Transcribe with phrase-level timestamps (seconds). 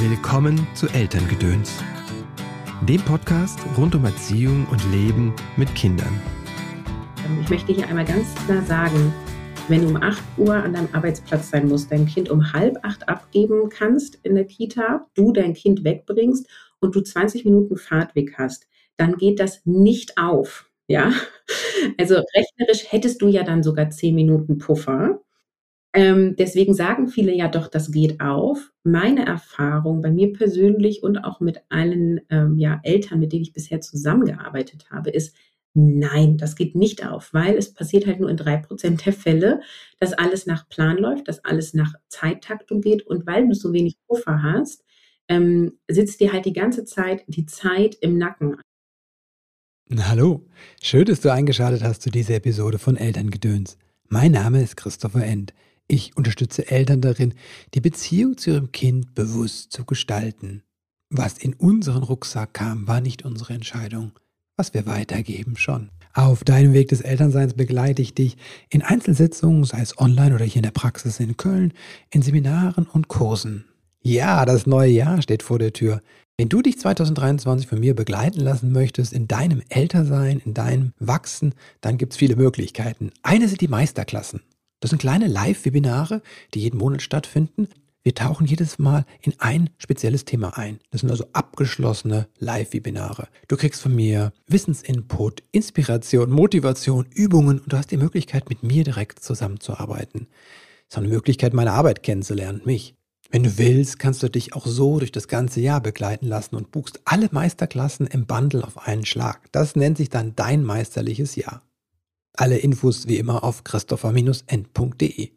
[0.00, 1.82] Willkommen zu Elterngedöns,
[2.82, 6.20] dem Podcast rund um Erziehung und Leben mit Kindern.
[7.42, 9.12] Ich möchte hier einmal ganz klar sagen,
[9.66, 13.08] wenn du um 8 Uhr an deinem Arbeitsplatz sein musst, dein Kind um halb acht
[13.08, 18.68] abgeben kannst in der Kita, du dein Kind wegbringst und du 20 Minuten Fahrtweg hast,
[18.98, 20.70] dann geht das nicht auf.
[20.86, 21.12] Ja,
[21.98, 25.17] also rechnerisch hättest du ja dann sogar 10 Minuten Puffer.
[25.98, 28.70] Ähm, deswegen sagen viele ja doch, das geht auf.
[28.84, 33.52] Meine Erfahrung bei mir persönlich und auch mit allen ähm, ja, Eltern, mit denen ich
[33.52, 35.34] bisher zusammengearbeitet habe, ist,
[35.74, 39.60] nein, das geht nicht auf, weil es passiert halt nur in drei Prozent der Fälle,
[39.98, 43.96] dass alles nach Plan läuft, dass alles nach Zeittaktung geht und weil du so wenig
[44.06, 44.84] Puffer hast,
[45.26, 48.56] ähm, sitzt dir halt die ganze Zeit die Zeit im Nacken.
[49.98, 50.46] Hallo,
[50.80, 53.76] schön, dass du eingeschaltet hast zu dieser Episode von Elterngedöns.
[54.06, 55.52] Mein Name ist Christopher End.
[55.88, 57.34] Ich unterstütze Eltern darin,
[57.72, 60.62] die Beziehung zu ihrem Kind bewusst zu gestalten.
[61.08, 64.12] Was in unseren Rucksack kam, war nicht unsere Entscheidung.
[64.58, 65.88] Was wir weitergeben, schon.
[66.12, 68.36] Auf deinem Weg des Elternseins begleite ich dich
[68.68, 71.72] in Einzelsitzungen, sei es online oder hier in der Praxis in Köln,
[72.10, 73.64] in Seminaren und Kursen.
[74.02, 76.02] Ja, das neue Jahr steht vor der Tür.
[76.36, 81.54] Wenn du dich 2023 von mir begleiten lassen möchtest in deinem Ältersein, in deinem Wachsen,
[81.80, 83.10] dann gibt es viele Möglichkeiten.
[83.22, 84.42] Eine sind die Meisterklassen.
[84.80, 86.22] Das sind kleine Live-Webinare,
[86.54, 87.68] die jeden Monat stattfinden.
[88.02, 90.78] Wir tauchen jedes Mal in ein spezielles Thema ein.
[90.90, 93.28] Das sind also abgeschlossene Live-Webinare.
[93.48, 98.84] Du kriegst von mir Wissensinput, Inspiration, Motivation, Übungen und du hast die Möglichkeit, mit mir
[98.84, 100.28] direkt zusammenzuarbeiten.
[100.88, 102.94] Es ist eine Möglichkeit, meine Arbeit kennenzulernen, mich.
[103.30, 106.70] Wenn du willst, kannst du dich auch so durch das ganze Jahr begleiten lassen und
[106.70, 109.52] buchst alle Meisterklassen im Bundle auf einen Schlag.
[109.52, 111.60] Das nennt sich dann dein meisterliches Jahr.
[112.40, 115.30] Alle Infos wie immer auf christopher-n.de.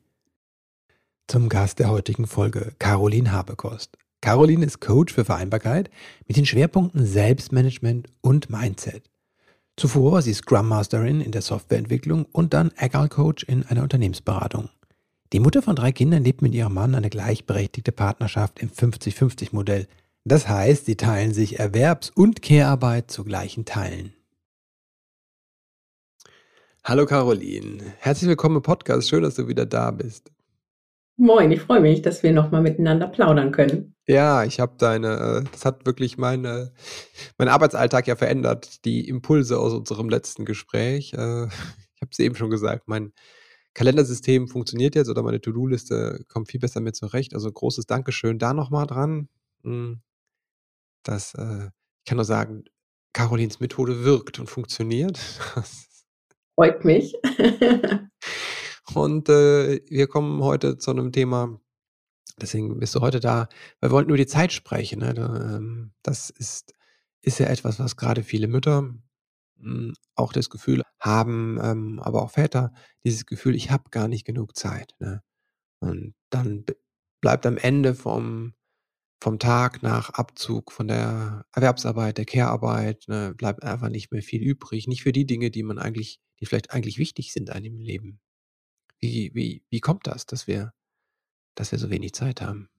[1.28, 3.98] Zum Gast der heutigen Folge, Caroline Habekost.
[4.22, 5.90] Caroline ist Coach für Vereinbarkeit
[6.28, 9.10] mit den Schwerpunkten Selbstmanagement und Mindset.
[9.78, 14.70] Zuvor war sie Scrum Masterin in der Softwareentwicklung und dann Agile Coach in einer Unternehmensberatung.
[15.34, 19.88] Die Mutter von drei Kindern lebt mit ihrem Mann eine gleichberechtigte Partnerschaft im 50-50-Modell.
[20.24, 24.14] Das heißt, sie teilen sich Erwerbs- und Kehrarbeit zu gleichen Teilen.
[26.84, 29.08] Hallo Caroline, herzlich willkommen im Podcast.
[29.08, 30.32] Schön, dass du wieder da bist.
[31.16, 33.94] Moin, ich freue mich, dass wir nochmal miteinander plaudern können.
[34.08, 36.74] Ja, ich habe deine, das hat wirklich meine,
[37.38, 41.14] meinen Arbeitsalltag ja verändert, die Impulse aus unserem letzten Gespräch.
[41.14, 43.14] Äh, ich habe es eben schon gesagt, mein
[43.76, 47.36] Kalendersystem funktioniert jetzt oder meine To-Do-Liste kommt viel besser mit zurecht.
[47.36, 49.30] Also großes Dankeschön da nochmal dran.
[49.64, 50.02] Hm,
[51.04, 51.70] das, äh,
[52.00, 52.64] ich kann nur sagen,
[53.14, 55.20] Carolins Methode wirkt und funktioniert.
[55.56, 55.91] Das
[56.56, 57.16] Freut mich.
[58.94, 61.60] Und äh, wir kommen heute zu einem Thema,
[62.40, 63.48] deswegen bist du heute da.
[63.80, 65.00] Wir wollten nur die Zeit sprechen.
[65.00, 65.14] Ne?
[65.18, 66.74] Ähm, das ist,
[67.22, 68.94] ist ja etwas, was gerade viele Mütter
[69.60, 72.74] hm, auch das Gefühl haben, ähm, aber auch Väter,
[73.04, 74.96] dieses Gefühl, ich habe gar nicht genug Zeit.
[75.00, 75.24] Ne?
[75.80, 76.66] Und dann
[77.22, 78.54] bleibt am Ende vom,
[79.22, 84.42] vom Tag nach Abzug von der Erwerbsarbeit, der Care-Arbeit, ne, bleibt einfach nicht mehr viel
[84.42, 84.88] übrig.
[84.88, 88.20] Nicht für die Dinge, die man eigentlich, die vielleicht eigentlich wichtig sind einem Leben.
[89.00, 90.74] Wie, wie, wie kommt das, dass wir,
[91.56, 92.70] dass wir so wenig Zeit haben?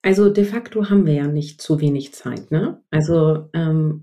[0.00, 2.50] Also de facto haben wir ja nicht zu wenig Zeit.
[2.50, 2.82] Ne?
[2.90, 4.02] Also ähm,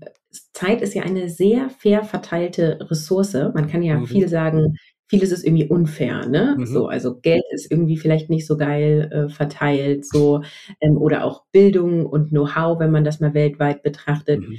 [0.52, 3.32] Zeit ist ja eine sehr fair verteilte Ressource.
[3.32, 4.06] Man kann ja mhm.
[4.06, 4.76] viel sagen,
[5.08, 6.56] vieles ist irgendwie unfair, ne?
[6.58, 6.66] Mhm.
[6.66, 10.42] So, also Geld ist irgendwie vielleicht nicht so geil äh, verteilt, so
[10.80, 14.40] ähm, oder auch Bildung und Know-how, wenn man das mal weltweit betrachtet.
[14.40, 14.58] Mhm.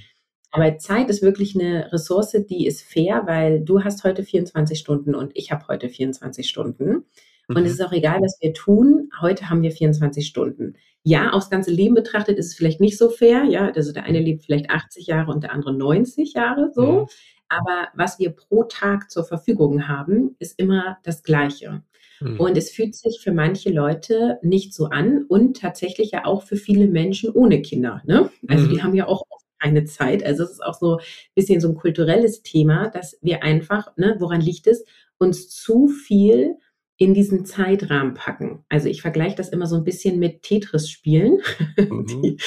[0.51, 5.13] Aber Zeit ist wirklich eine Ressource, die ist fair, weil du hast heute 24 Stunden
[5.13, 7.05] und ich habe heute 24 Stunden.
[7.49, 7.69] Und es mhm.
[7.69, 9.09] ist auch egal, was wir tun.
[9.21, 10.75] Heute haben wir 24 Stunden.
[11.03, 13.45] Ja, aufs ganze Leben betrachtet ist es vielleicht nicht so fair.
[13.45, 17.07] Ja, also der eine lebt vielleicht 80 Jahre und der andere 90 Jahre so.
[17.49, 21.83] Aber was wir pro Tag zur Verfügung haben, ist immer das Gleiche.
[22.19, 22.39] Mhm.
[22.39, 26.55] Und es fühlt sich für manche Leute nicht so an und tatsächlich ja auch für
[26.55, 28.01] viele Menschen ohne Kinder.
[28.05, 28.29] Ne?
[28.47, 28.69] Also mhm.
[28.69, 29.23] die haben ja auch
[29.59, 30.23] keine Zeit.
[30.23, 31.03] Also es ist auch so ein
[31.35, 34.85] bisschen so ein kulturelles Thema, dass wir einfach, ne, woran liegt es,
[35.17, 36.57] uns zu viel
[36.97, 38.65] in diesen Zeitrahmen packen.
[38.69, 41.39] Also ich vergleiche das immer so ein bisschen mit Tetris-Spielen.
[41.77, 42.07] Mhm.
[42.07, 42.37] Die,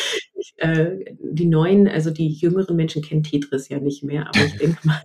[0.57, 4.79] äh, die neuen, also die jüngeren Menschen kennen Tetris ja nicht mehr, aber ich denke
[4.85, 5.03] mal,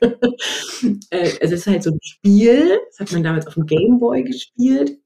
[1.10, 4.98] äh, es ist halt so ein Spiel, das hat man damals auf dem Gameboy gespielt.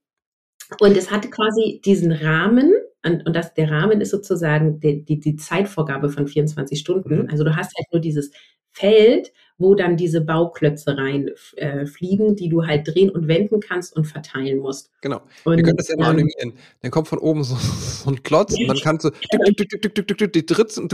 [0.79, 2.71] Und es hatte quasi diesen Rahmen,
[3.05, 7.23] und, und das, der Rahmen ist sozusagen die, die, die Zeitvorgabe von 24 Stunden.
[7.23, 7.29] Mhm.
[7.29, 8.31] Also du hast halt nur dieses
[8.79, 14.05] Feld, wo dann diese Bauklötze reinfliegen, äh, die du halt drehen und wenden kannst und
[14.05, 14.89] verteilen musst.
[15.01, 15.21] Genau.
[15.43, 16.53] Und, Wir können das ja mal ähm, animieren.
[16.81, 20.89] Dann kommt von oben so, so ein Klotz und dann kannst du die Dritzen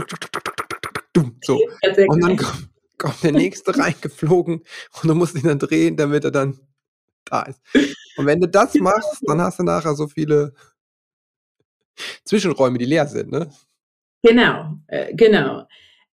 [1.42, 1.60] so.
[2.08, 2.68] Und dann kommt,
[2.98, 4.62] kommt der nächste reingeflogen
[5.02, 6.58] und du musst ihn dann drehen, damit er dann
[7.24, 7.60] da ist.
[8.16, 10.54] Und wenn du das machst, dann hast du nachher so viele
[12.24, 13.50] Zwischenräume, die leer sind, ne?
[14.22, 15.66] Genau, äh, genau.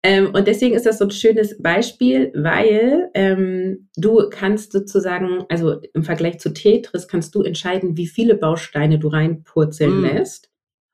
[0.03, 5.80] Ähm, und deswegen ist das so ein schönes Beispiel, weil ähm, du kannst sozusagen, also
[5.94, 10.03] im Vergleich zu Tetris, kannst du entscheiden, wie viele Bausteine du reinpurzeln mm.
[10.03, 10.50] lässt.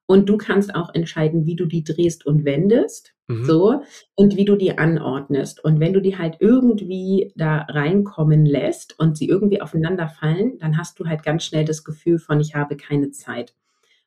[0.10, 3.14] Und du kannst auch entscheiden, wie du die drehst und wendest.
[3.28, 3.44] Mhm.
[3.44, 3.82] So.
[4.16, 5.64] Und wie du die anordnest.
[5.64, 10.78] Und wenn du die halt irgendwie da reinkommen lässt und sie irgendwie aufeinander fallen, dann
[10.78, 13.54] hast du halt ganz schnell das Gefühl von, ich habe keine Zeit.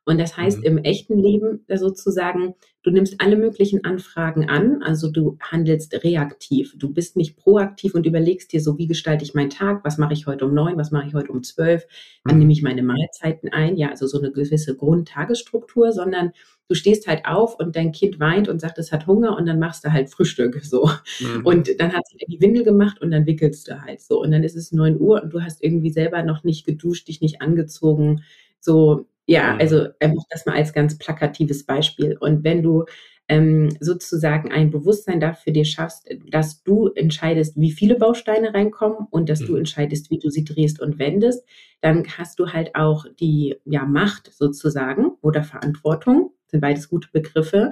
[0.05, 0.65] Und das heißt mhm.
[0.65, 6.75] im echten Leben sozusagen, du nimmst alle möglichen Anfragen an, also du handelst reaktiv.
[6.79, 10.15] Du bist nicht proaktiv und überlegst dir so, wie gestalte ich meinen Tag, was mache
[10.15, 11.87] ich heute um neun, was mache ich heute um zwölf,
[12.25, 12.41] dann mhm.
[12.41, 16.33] nehme ich meine Mahlzeiten ein, ja, also so eine gewisse Grundtagesstruktur, sondern
[16.71, 19.59] du stehst halt auf und dein Kind weint und sagt, es hat Hunger und dann
[19.59, 20.89] machst du halt Frühstück so.
[21.21, 21.45] Mhm.
[21.45, 24.23] Und dann hat sie die Windel gemacht und dann wickelst du halt so.
[24.23, 27.21] Und dann ist es neun Uhr und du hast irgendwie selber noch nicht geduscht, dich
[27.21, 28.23] nicht angezogen.
[28.61, 29.61] So, ja, mhm.
[29.61, 32.17] also einfach das mal als ganz plakatives Beispiel.
[32.19, 32.87] Und wenn du
[33.29, 39.29] ähm, sozusagen ein Bewusstsein dafür dir schaffst, dass du entscheidest, wie viele Bausteine reinkommen und
[39.29, 39.47] dass mhm.
[39.47, 41.47] du entscheidest, wie du sie drehst und wendest,
[41.81, 47.71] dann hast du halt auch die ja, Macht sozusagen oder Verantwortung, sind beides gute Begriffe,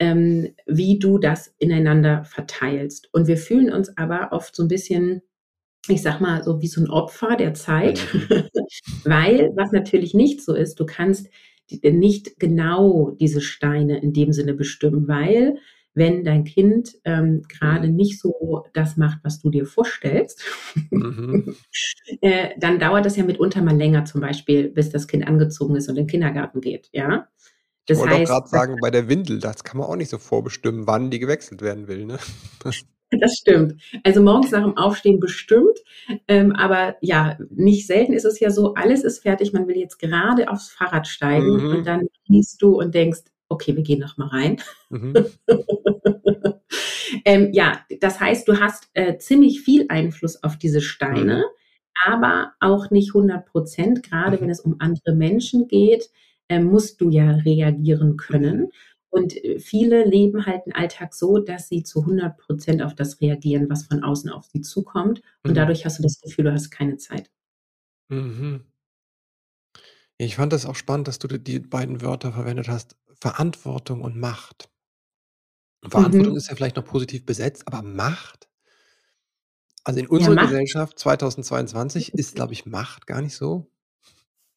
[0.00, 3.08] ähm, wie du das ineinander verteilst.
[3.14, 5.22] Und wir fühlen uns aber oft so ein bisschen
[5.88, 8.44] ich sag mal, so wie so ein Opfer der Zeit, mhm.
[9.04, 11.28] weil, was natürlich nicht so ist, du kannst
[11.82, 15.56] nicht genau diese Steine in dem Sinne bestimmen, weil
[15.94, 17.96] wenn dein Kind ähm, gerade mhm.
[17.96, 20.42] nicht so das macht, was du dir vorstellst,
[20.90, 21.54] mhm.
[22.20, 25.88] äh, dann dauert das ja mitunter mal länger, zum Beispiel, bis das Kind angezogen ist
[25.88, 27.28] und in den Kindergarten geht, ja.
[27.86, 30.10] Das ich wollte heißt, auch gerade sagen, bei der Windel, das kann man auch nicht
[30.10, 32.06] so vorbestimmen, wann die gewechselt werden will.
[32.06, 32.18] Ne?
[33.10, 33.80] Das stimmt.
[34.04, 35.78] Also morgens nach dem Aufstehen bestimmt.
[36.28, 39.98] Ähm, aber ja, nicht selten ist es ja so, alles ist fertig, man will jetzt
[39.98, 41.76] gerade aufs Fahrrad steigen mhm.
[41.76, 44.60] und dann liest du und denkst, okay, wir gehen noch mal rein.
[44.90, 45.14] Mhm.
[47.24, 52.12] ähm, ja, das heißt, du hast äh, ziemlich viel Einfluss auf diese Steine, mhm.
[52.12, 54.02] aber auch nicht 100 Prozent.
[54.04, 54.42] Gerade mhm.
[54.42, 56.10] wenn es um andere Menschen geht,
[56.48, 58.70] äh, musst du ja reagieren können.
[59.10, 63.20] Und äh, viele leben halt den Alltag so, dass sie zu 100 Prozent auf das
[63.20, 65.20] reagieren, was von außen auf sie zukommt.
[65.42, 65.54] Und mhm.
[65.54, 67.30] dadurch hast du das Gefühl, du hast keine Zeit.
[68.08, 68.64] Mhm.
[70.18, 72.96] Ich fand das auch spannend, dass du die beiden Wörter verwendet hast.
[73.20, 74.70] Verantwortung und Macht.
[75.88, 76.36] Verantwortung mhm.
[76.36, 78.48] ist ja vielleicht noch positiv besetzt, aber Macht?
[79.82, 83.70] Also in unserer ja, Gesellschaft 2022 ist, glaube ich, Macht gar nicht so.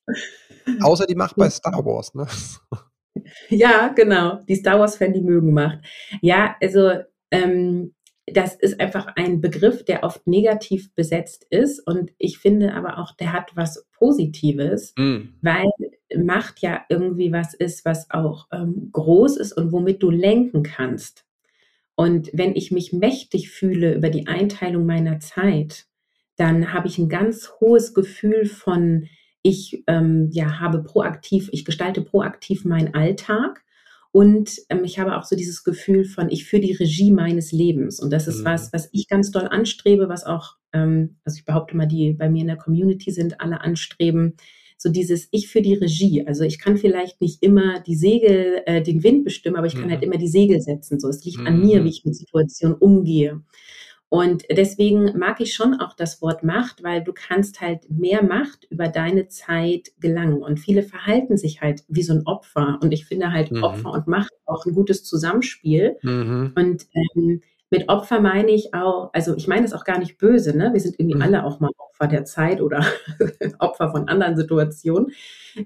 [0.82, 2.28] Außer die Macht bei Star Wars, ne?
[3.50, 4.40] Ja, genau.
[4.48, 5.80] Die Star Wars-Fan, die mögen Macht.
[6.22, 6.92] Ja, also
[7.32, 7.94] ähm,
[8.26, 11.86] das ist einfach ein Begriff, der oft negativ besetzt ist.
[11.86, 15.36] Und ich finde aber auch, der hat was Positives, mm.
[15.42, 15.70] weil
[16.16, 21.26] Macht ja irgendwie was ist, was auch ähm, groß ist und womit du lenken kannst.
[21.96, 25.86] Und wenn ich mich mächtig fühle über die Einteilung meiner Zeit,
[26.38, 29.08] dann habe ich ein ganz hohes Gefühl von
[29.44, 33.64] ich ähm, ja, habe proaktiv, ich gestalte proaktiv meinen Alltag
[34.14, 38.00] und ähm, ich habe auch so dieses Gefühl von, ich führe die Regie meines Lebens.
[38.00, 38.46] Und das ist mhm.
[38.46, 42.30] was, was ich ganz doll anstrebe, was auch, ähm, also ich behaupte mal, die bei
[42.30, 44.36] mir in der Community sind, alle anstreben.
[44.78, 46.28] So dieses Ich für die Regie.
[46.28, 49.84] Also ich kann vielleicht nicht immer die Segel, äh, den Wind bestimmen, aber ich kann
[49.84, 49.96] halt mhm.
[49.96, 51.00] halt immer die Segel setzen.
[51.00, 51.48] So, es liegt mhm.
[51.48, 51.86] an mir, mhm.
[51.86, 53.42] wie ich mit Situationen umgehe.
[54.14, 58.68] Und deswegen mag ich schon auch das Wort Macht, weil du kannst halt mehr Macht
[58.70, 60.44] über deine Zeit gelangen.
[60.44, 62.78] Und viele verhalten sich halt wie so ein Opfer.
[62.84, 63.64] Und ich finde halt mhm.
[63.64, 65.98] Opfer und Macht auch ein gutes Zusammenspiel.
[66.04, 66.54] Mhm.
[66.56, 67.42] Und ähm,
[67.74, 70.70] mit Opfer meine ich auch, also ich meine es auch gar nicht böse, ne?
[70.74, 71.24] Wir sind irgendwie mhm.
[71.24, 72.86] alle auch mal Opfer der Zeit oder
[73.60, 75.12] Opfer von anderen Situationen.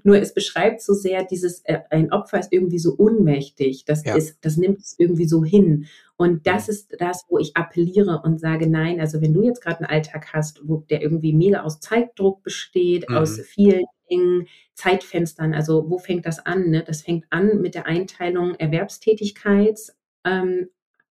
[0.04, 3.84] Nur es beschreibt so sehr dieses, äh, ein Opfer ist irgendwie so ohnmächtig.
[3.84, 4.16] Das ja.
[4.16, 5.84] ist, das nimmt es irgendwie so hin.
[6.16, 9.80] Und das ist das, wo ich appelliere und sage, nein, also wenn du jetzt gerade
[9.80, 13.18] einen Alltag hast, wo der irgendwie mega aus Zeitdruck besteht, mhm.
[13.18, 16.70] aus vielen Dingen, Zeitfenstern, also wo fängt das an?
[16.70, 16.82] Ne?
[16.86, 20.70] Das fängt an mit der Einteilung Erwerbstätigkeits, ähm,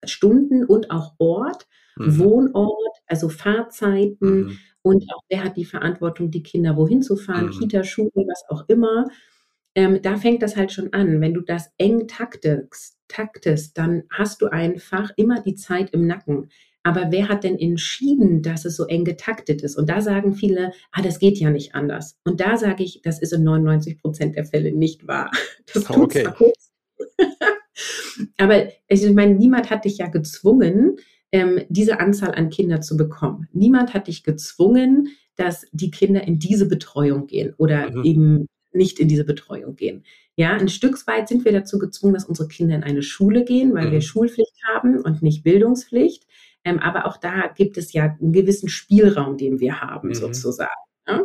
[0.09, 2.19] Stunden und auch Ort, mhm.
[2.19, 4.57] Wohnort, also Fahrzeiten mhm.
[4.81, 7.59] und auch wer hat die Verantwortung, die Kinder wohin zu fahren, mhm.
[7.59, 9.07] Kita, Schule, was auch immer.
[9.75, 11.19] Ähm, da fängt das halt schon an.
[11.19, 16.49] Wenn du das eng taktest, taktest, dann hast du einfach immer die Zeit im Nacken.
[16.85, 19.75] Aber wer hat denn entschieden, dass es so eng getaktet ist?
[19.75, 22.19] Und da sagen viele, ah, das geht ja nicht anders.
[22.25, 25.31] Und da sage ich, das ist in 99 Prozent der Fälle nicht wahr.
[25.73, 26.23] Das tut okay.
[26.23, 26.71] zwar kurz.
[28.37, 30.97] Aber ich meine, niemand hat dich ja gezwungen,
[31.31, 33.47] ähm, diese Anzahl an Kindern zu bekommen.
[33.51, 38.03] Niemand hat dich gezwungen, dass die Kinder in diese Betreuung gehen oder mhm.
[38.03, 40.03] eben nicht in diese Betreuung gehen.
[40.37, 43.73] Ja, ein Stück weit sind wir dazu gezwungen, dass unsere Kinder in eine Schule gehen,
[43.73, 43.91] weil mhm.
[43.91, 46.25] wir Schulpflicht haben und nicht Bildungspflicht.
[46.63, 50.13] Ähm, aber auch da gibt es ja einen gewissen Spielraum, den wir haben, mhm.
[50.15, 50.71] sozusagen.
[51.07, 51.21] Ja?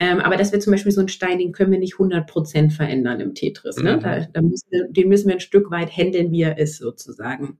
[0.00, 2.72] Ähm, aber das wäre zum Beispiel so ein Stein, den können wir nicht 100 Prozent
[2.72, 3.76] verändern im Tetris.
[3.78, 3.96] Ne?
[3.96, 4.00] Mhm.
[4.00, 7.58] Da, da müssen wir, den müssen wir ein Stück weit handeln, wie er ist, sozusagen.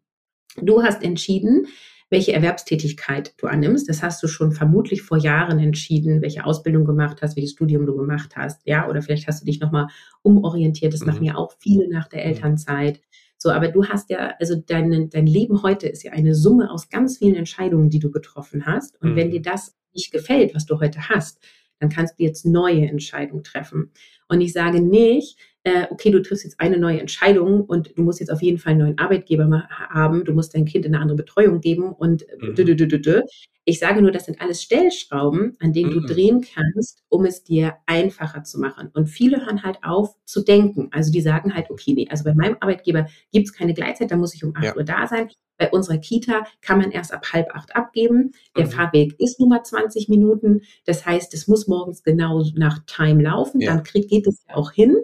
[0.61, 1.67] Du hast entschieden,
[2.11, 3.89] welche Erwerbstätigkeit du annimmst.
[3.89, 7.97] Das hast du schon vermutlich vor Jahren entschieden, welche Ausbildung gemacht hast, welches Studium du
[7.97, 9.89] gemacht hast, ja, oder vielleicht hast du dich nochmal
[10.23, 10.95] umorientiert.
[10.95, 11.07] Das mhm.
[11.07, 12.31] machen ja auch viele nach der mhm.
[12.31, 13.01] Elternzeit.
[13.37, 16.89] So, aber du hast ja, also dein, dein Leben heute ist ja eine Summe aus
[16.89, 19.01] ganz vielen Entscheidungen, die du getroffen hast.
[19.01, 19.17] Und mhm.
[19.17, 21.41] wenn dir das nicht gefällt, was du heute hast,
[21.81, 23.93] dann kannst du jetzt neue Entscheidungen treffen.
[24.29, 28.21] Und ich sage nicht, äh, okay, du triffst jetzt eine neue Entscheidung und du musst
[28.21, 31.17] jetzt auf jeden Fall einen neuen Arbeitgeber haben, du musst dein Kind in eine andere
[31.17, 32.55] Betreuung geben und mhm.
[32.55, 33.23] dü, dü, dü,
[33.69, 36.01] ich sage nur, das sind alles Stellschrauben, an denen mhm.
[36.01, 38.89] du drehen kannst, um es dir einfacher zu machen.
[38.95, 40.89] Und viele hören halt auf zu denken.
[40.91, 44.17] Also die sagen halt, okay, nee, also bei meinem Arbeitgeber gibt es keine Gleitzeit, da
[44.17, 44.77] muss ich um 8 ja.
[44.77, 45.29] Uhr da sein.
[45.59, 48.31] Bei unserer Kita kann man erst ab halb acht abgeben.
[48.57, 48.71] Der mhm.
[48.71, 50.63] Fahrweg ist nur mal 20 Minuten.
[50.87, 53.61] Das heißt, es muss morgens genau nach Time laufen.
[53.61, 53.75] Ja.
[53.75, 54.97] Dann krieg, geht es ja auch hin.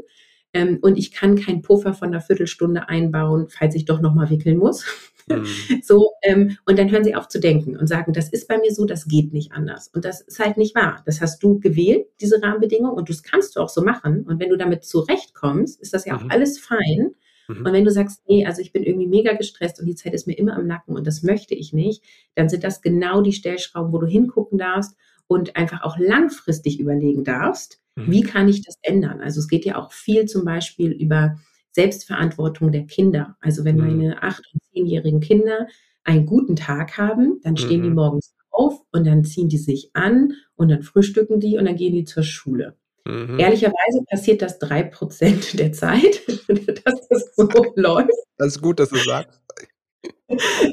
[0.54, 4.56] Ähm, und ich kann keinen Puffer von einer Viertelstunde einbauen, falls ich doch nochmal wickeln
[4.56, 4.84] muss.
[5.28, 5.46] Mhm.
[5.82, 8.72] So, ähm, und dann hören sie auf zu denken und sagen, das ist bei mir
[8.72, 9.88] so, das geht nicht anders.
[9.88, 11.02] Und das ist halt nicht wahr.
[11.06, 14.24] Das hast du gewählt, diese Rahmenbedingungen, und das kannst du auch so machen.
[14.24, 16.30] Und wenn du damit zurechtkommst, ist das ja auch mhm.
[16.30, 17.14] alles fein.
[17.48, 17.66] Mhm.
[17.66, 20.26] Und wenn du sagst, nee, also ich bin irgendwie mega gestresst und die Zeit ist
[20.26, 22.02] mir immer im Nacken und das möchte ich nicht,
[22.34, 24.94] dann sind das genau die Stellschrauben, wo du hingucken darfst
[25.26, 28.10] und einfach auch langfristig überlegen darfst, mhm.
[28.10, 29.20] wie kann ich das ändern?
[29.20, 31.38] Also es geht ja auch viel zum Beispiel über
[31.72, 33.36] Selbstverantwortung der Kinder.
[33.40, 33.86] Also wenn mhm.
[33.86, 35.66] meine acht- und zehnjährigen Kinder
[36.04, 37.84] einen guten Tag haben, dann stehen mhm.
[37.84, 41.76] die morgens auf und dann ziehen die sich an und dann frühstücken die und dann
[41.76, 42.76] gehen die zur Schule.
[43.04, 43.38] Mhm.
[43.38, 48.10] Ehrlicherweise passiert das drei Prozent der Zeit, dass das so läuft.
[48.38, 49.40] Das ist gut, dass du sagst.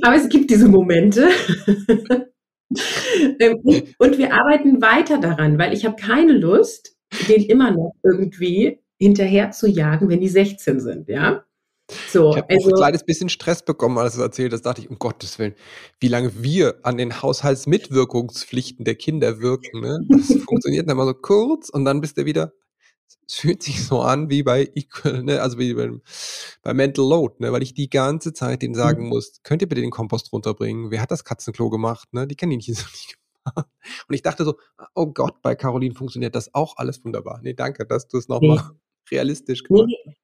[0.01, 1.29] Aber es gibt diese Momente.
[3.39, 3.61] Ähm,
[3.97, 6.95] und wir arbeiten weiter daran, weil ich habe keine Lust,
[7.27, 11.43] den immer noch irgendwie hinterher zu jagen, wenn die 16 sind, ja.
[12.09, 14.89] So, ich habe also, ein kleines bisschen Stress bekommen, als du erzählt hast, dachte ich,
[14.89, 15.55] um Gottes Willen,
[15.99, 19.81] wie lange wir an den Haushaltsmitwirkungspflichten der Kinder wirken.
[19.81, 19.99] Ne?
[20.09, 22.53] Das funktioniert dann mal so kurz und dann bist du wieder,
[23.27, 25.41] es fühlt sich so an wie bei Equal, ne?
[25.41, 25.89] also wie bei,
[26.63, 27.51] bei Mental Load, ne?
[27.51, 29.09] weil ich die ganze Zeit denen sagen mhm.
[29.09, 30.91] muss, könnt ihr bitte den Kompost runterbringen?
[30.91, 32.13] Wer hat das Katzenklo gemacht?
[32.13, 32.27] Ne?
[32.27, 33.67] Die kennen ihn hier so nicht gemacht.
[34.07, 34.57] Und ich dachte so,
[34.95, 37.39] oh Gott, bei Caroline funktioniert das auch alles wunderbar.
[37.41, 38.75] Nee, danke, dass du es nochmal nee.
[39.11, 40.15] realistisch gemacht nee,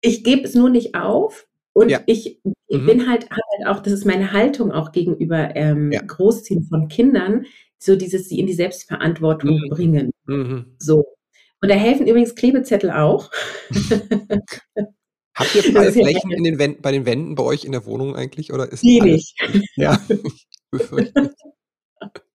[0.00, 1.46] Ich gebe es nur nicht auf.
[1.74, 2.00] Und ja.
[2.06, 2.86] ich, ich mhm.
[2.86, 6.02] bin halt, halt auch, das ist meine Haltung auch gegenüber ähm, ja.
[6.02, 7.46] Großziehen von Kindern,
[7.78, 9.68] so dieses sie in die Selbstverantwortung mhm.
[9.70, 10.10] bringen.
[10.26, 10.76] Mhm.
[10.78, 11.04] So.
[11.62, 13.30] Und da helfen übrigens Klebezettel auch.
[15.34, 18.16] Habt ihr freie Flächen in den Wänden, bei den Wänden bei euch in der Wohnung
[18.16, 18.52] eigentlich?
[18.52, 19.34] Oder ist nee, nicht.
[19.76, 19.98] Ja,
[20.70, 21.32] befürchte.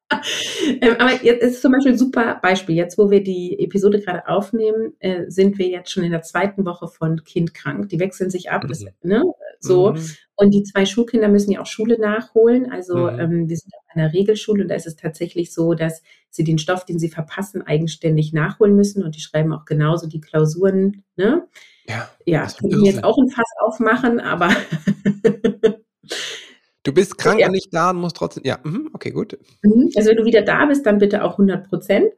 [0.82, 2.76] ähm, aber jetzt ist zum Beispiel ein super Beispiel.
[2.76, 6.66] Jetzt, wo wir die Episode gerade aufnehmen, äh, sind wir jetzt schon in der zweiten
[6.66, 7.90] Woche von Kind krank.
[7.90, 8.68] Die wechseln sich ab, mhm.
[8.70, 9.24] das, ne?
[9.60, 9.94] So.
[9.94, 10.12] Mhm.
[10.36, 12.72] Und die zwei Schulkinder müssen ja auch Schule nachholen.
[12.72, 13.20] Also mhm.
[13.20, 16.60] ähm, wir sind auf einer Regelschule und da ist es tatsächlich so, dass sie den
[16.60, 21.04] Stoff, den sie verpassen, eigenständig nachholen müssen und die schreiben auch genauso die Klausuren.
[21.16, 21.48] Ne?
[21.88, 24.50] Ja, ja können wir jetzt auch ein Fass aufmachen, aber
[26.88, 27.48] Du bist krank ja.
[27.48, 28.44] und nicht da und musst trotzdem.
[28.46, 29.38] Ja, mhm, okay, gut.
[29.62, 32.14] Mhm, also, wenn du wieder da bist, dann bitte auch 100 Prozent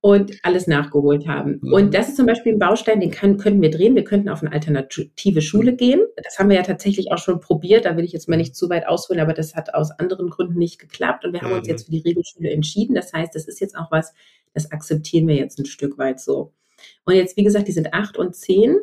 [0.00, 1.60] und alles nachgeholt haben.
[1.62, 1.72] Mhm.
[1.72, 3.94] Und das ist zum Beispiel ein Baustein, den kann, können wir drehen.
[3.94, 6.00] Wir könnten auf eine alternative Schule gehen.
[6.16, 7.84] Das haben wir ja tatsächlich auch schon probiert.
[7.84, 10.58] Da will ich jetzt mal nicht zu weit ausholen, aber das hat aus anderen Gründen
[10.58, 11.24] nicht geklappt.
[11.24, 11.70] Und wir haben uns mhm.
[11.70, 12.96] jetzt für die Regelschule entschieden.
[12.96, 14.12] Das heißt, das ist jetzt auch was,
[14.52, 16.52] das akzeptieren wir jetzt ein Stück weit so.
[17.04, 18.78] Und jetzt, wie gesagt, die sind acht und zehn.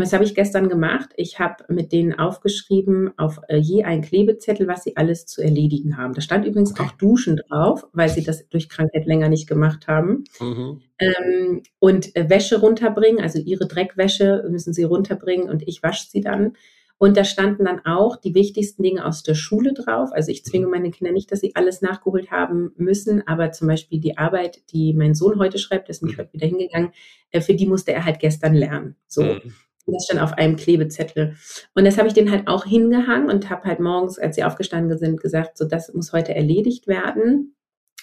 [0.00, 1.10] Was habe ich gestern gemacht?
[1.16, 5.96] Ich habe mit denen aufgeschrieben, auf äh, je einen Klebezettel, was sie alles zu erledigen
[5.96, 6.14] haben.
[6.14, 6.84] Da stand übrigens okay.
[6.84, 10.22] auch Duschen drauf, weil sie das durch Krankheit länger nicht gemacht haben.
[10.38, 10.82] Mhm.
[11.00, 16.20] Ähm, und äh, Wäsche runterbringen, also ihre Dreckwäsche müssen sie runterbringen und ich wasche sie
[16.20, 16.52] dann.
[16.96, 20.10] Und da standen dann auch die wichtigsten Dinge aus der Schule drauf.
[20.12, 20.72] Also ich zwinge mhm.
[20.72, 24.94] meine Kinder nicht, dass sie alles nachgeholt haben müssen, aber zum Beispiel die Arbeit, die
[24.94, 26.22] mein Sohn heute schreibt, ist nämlich mhm.
[26.22, 26.92] heute wieder hingegangen,
[27.32, 28.94] äh, für die musste er halt gestern lernen.
[29.08, 29.24] So.
[29.24, 29.54] Mhm.
[29.92, 31.36] Das stand auf einem Klebezettel.
[31.74, 34.98] Und das habe ich denen halt auch hingehangen und habe halt morgens, als sie aufgestanden
[34.98, 37.54] sind, gesagt, so das muss heute erledigt werden.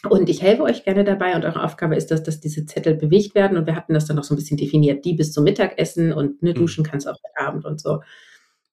[0.09, 3.33] Und ich helfe euch gerne dabei und eure Aufgabe ist das, dass diese Zettel bewegt
[3.35, 3.57] werden.
[3.57, 6.43] Und wir hatten das dann noch so ein bisschen definiert, die bis zum Mittagessen und
[6.43, 8.01] ne, duschen kannst auch heute Abend und so.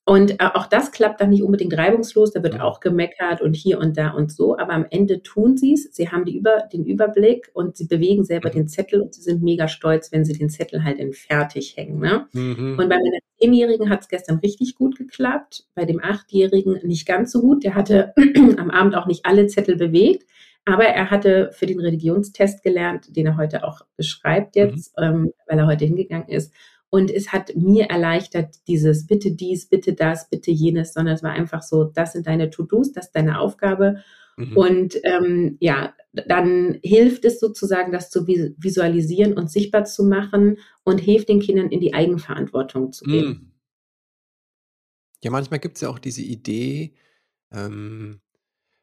[0.04, 3.78] Und äh, auch das klappt dann nicht unbedingt reibungslos, da wird auch gemeckert und hier
[3.78, 5.94] und da und so, aber am Ende tun sie es.
[5.94, 8.54] Sie haben die Über, den Überblick und sie bewegen selber mhm.
[8.54, 12.00] den Zettel und sie sind mega stolz, wenn sie den Zettel halt in fertig hängen.
[12.00, 12.26] Ne?
[12.32, 12.70] Mhm.
[12.70, 17.30] Und bei meiner Zehnjährigen hat es gestern richtig gut geklappt, bei dem Achtjährigen nicht ganz
[17.30, 17.62] so gut.
[17.62, 18.12] Der hatte
[18.56, 20.26] am Abend auch nicht alle Zettel bewegt,
[20.64, 25.04] aber er hatte für den Religionstest gelernt, den er heute auch beschreibt jetzt, mhm.
[25.04, 26.52] ähm, weil er heute hingegangen ist.
[26.94, 31.30] Und es hat mir erleichtert, dieses bitte dies, bitte das, bitte jenes, sondern es war
[31.30, 34.02] einfach so, das sind deine To-Dos, das ist deine Aufgabe.
[34.36, 34.56] Mhm.
[34.58, 40.98] Und ähm, ja, dann hilft es sozusagen, das zu visualisieren und sichtbar zu machen und
[40.98, 43.26] hilft den Kindern in die Eigenverantwortung zu gehen.
[43.26, 43.52] Mhm.
[45.24, 46.92] Ja, manchmal gibt es ja auch diese Idee,
[47.52, 48.20] ähm,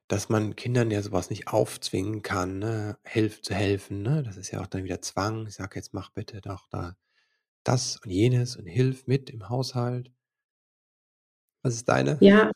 [0.07, 2.97] dass man Kindern ja sowas nicht aufzwingen kann, ne?
[3.03, 4.01] Hilf zu helfen.
[4.01, 4.23] Ne?
[4.23, 5.45] Das ist ja auch dann wieder Zwang.
[5.45, 6.95] Ich sage jetzt, mach bitte doch da
[7.69, 10.11] das und jenes und hilf mit im Haushalt.
[11.63, 12.17] Was ist deine?
[12.19, 12.51] Ja,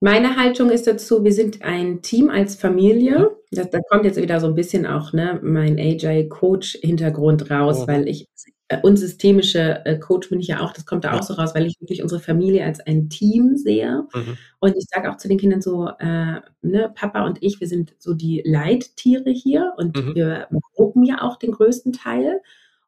[0.00, 3.36] meine Haltung ist dazu, wir sind ein Team als Familie.
[3.50, 7.86] Da, da kommt jetzt wieder so ein bisschen auch ne, mein AJ-Coach-Hintergrund raus, oh.
[7.86, 8.26] weil ich
[8.68, 11.18] äh, und systemische äh, Coach bin ich ja auch, das kommt da ja.
[11.18, 14.06] auch so raus, weil ich wirklich unsere Familie als ein Team sehe.
[14.14, 14.36] Mhm.
[14.60, 17.94] Und ich sage auch zu den Kindern so, äh, ne, Papa und ich, wir sind
[17.98, 20.14] so die Leittiere hier und mhm.
[20.14, 22.40] wir gruppen ja auch den größten Teil.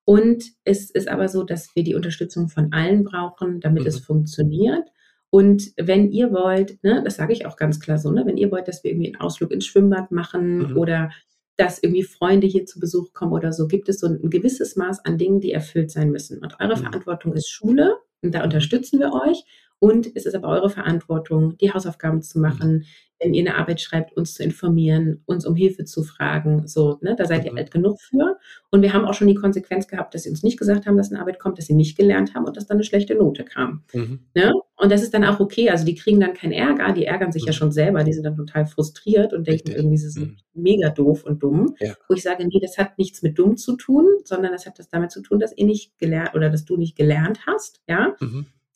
[0.04, 3.88] Und es ist aber so, dass wir die Unterstützung von allen brauchen, damit mhm.
[3.88, 4.88] es funktioniert.
[5.30, 8.52] Und wenn ihr wollt, ne, das sage ich auch ganz klar so, ne, wenn ihr
[8.52, 10.76] wollt, dass wir irgendwie einen Ausflug ins Schwimmbad machen mhm.
[10.76, 11.10] oder
[11.56, 15.04] dass irgendwie Freunde hier zu Besuch kommen oder so, gibt es so ein gewisses Maß
[15.04, 16.38] an Dingen, die erfüllt sein müssen.
[16.38, 16.82] Und eure mhm.
[16.82, 19.44] Verantwortung ist Schule und da unterstützen wir euch.
[19.78, 22.84] Und es ist aber eure Verantwortung, die Hausaufgaben zu machen,
[23.24, 26.66] wenn ihr eine Arbeit schreibt, uns zu informieren, uns um Hilfe zu fragen.
[26.66, 27.58] So, ne, da seid ihr mhm.
[27.58, 28.36] alt genug für.
[28.70, 31.10] Und wir haben auch schon die Konsequenz gehabt, dass sie uns nicht gesagt haben, dass
[31.10, 33.82] eine Arbeit kommt, dass sie nicht gelernt haben und dass dann eine schlechte Note kam.
[33.92, 34.20] Mhm.
[34.34, 34.52] Ne?
[34.76, 35.70] Und das ist dann auch okay.
[35.70, 37.46] Also die kriegen dann keinen Ärger, die ärgern sich mhm.
[37.46, 39.76] ja schon selber, die sind dann total frustriert und denken Richtig.
[39.76, 40.62] irgendwie, sie sind mhm.
[40.62, 41.74] mega doof und dumm.
[41.80, 41.94] Ja.
[42.08, 44.88] Wo ich sage, nee, das hat nichts mit dumm zu tun, sondern das hat das
[44.88, 47.80] damit zu tun, dass ihr nicht gelernt oder dass du nicht gelernt hast.
[47.88, 48.14] Ja.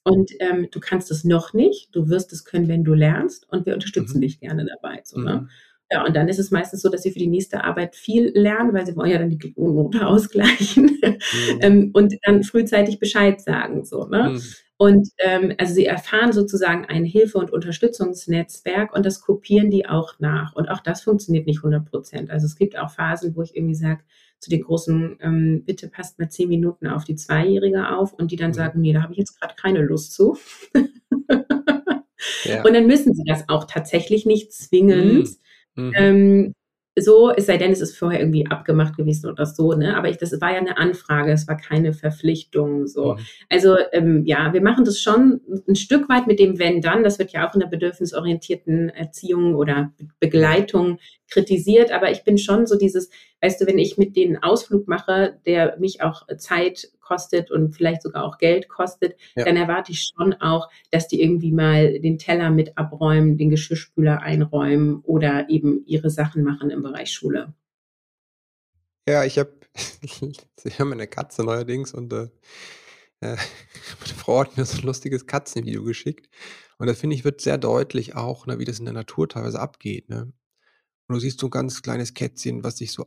[0.08, 3.66] Und ähm, du kannst es noch nicht, du wirst es können, wenn du lernst und
[3.66, 4.22] wir unterstützen mhm.
[4.22, 5.00] dich gerne dabei.
[5.04, 5.42] So, ne?
[5.42, 5.48] Mhm.
[5.90, 8.74] Ja, und dann ist es meistens so, dass sie für die nächste Arbeit viel lernen,
[8.74, 11.58] weil sie wollen ja dann die Note ausgleichen mhm.
[11.60, 13.84] ähm, und dann frühzeitig Bescheid sagen.
[13.84, 14.30] So, ne?
[14.30, 14.42] Mhm.
[14.78, 20.14] Und ähm, also sie erfahren sozusagen ein Hilfe- und Unterstützungsnetzwerk und das kopieren die auch
[20.20, 20.54] nach.
[20.54, 22.30] Und auch das funktioniert nicht 100 Prozent.
[22.30, 24.04] Also es gibt auch Phasen, wo ich irgendwie sage,
[24.40, 28.36] zu den großen, ähm, bitte passt mal zehn Minuten auf die Zweijährige auf und die
[28.36, 28.54] dann mhm.
[28.54, 30.36] sagen, nee, da habe ich jetzt gerade keine Lust zu.
[32.44, 32.64] ja.
[32.64, 35.28] Und dann müssen sie das auch tatsächlich nicht zwingend.
[35.74, 35.84] Mhm.
[35.84, 35.92] mhm.
[35.96, 36.54] Ähm,
[37.00, 39.96] so, es sei denn, es ist vorher irgendwie abgemacht gewesen oder so, ne?
[39.96, 42.86] Aber ich, das war ja eine Anfrage, es war keine Verpflichtung.
[42.86, 43.14] So.
[43.14, 43.18] Mhm.
[43.48, 47.04] Also ähm, ja, wir machen das schon ein Stück weit mit dem Wenn dann.
[47.04, 50.98] Das wird ja auch in der bedürfnisorientierten Erziehung oder Begleitung
[51.30, 55.38] kritisiert, aber ich bin schon so dieses, weißt du, wenn ich mit denen Ausflug mache,
[55.46, 59.44] der mich auch Zeit kostet und vielleicht sogar auch Geld kostet, ja.
[59.44, 64.20] dann erwarte ich schon auch, dass die irgendwie mal den Teller mit abräumen, den Geschirrspüler
[64.20, 67.54] einräumen oder eben ihre Sachen machen im Bereich Schule.
[69.08, 69.52] Ja, ich habe
[70.64, 72.28] ich hab eine Katze neuerdings und äh,
[73.20, 73.36] äh
[74.00, 76.28] meine Frau hat mir so ein lustiges Katzenvideo geschickt.
[76.78, 79.58] Und da finde ich, wird sehr deutlich auch, ne, wie das in der Natur teilweise
[79.58, 80.08] abgeht.
[80.08, 80.32] Ne?
[81.08, 83.06] Und du siehst so ein ganz kleines Kätzchen, was sich so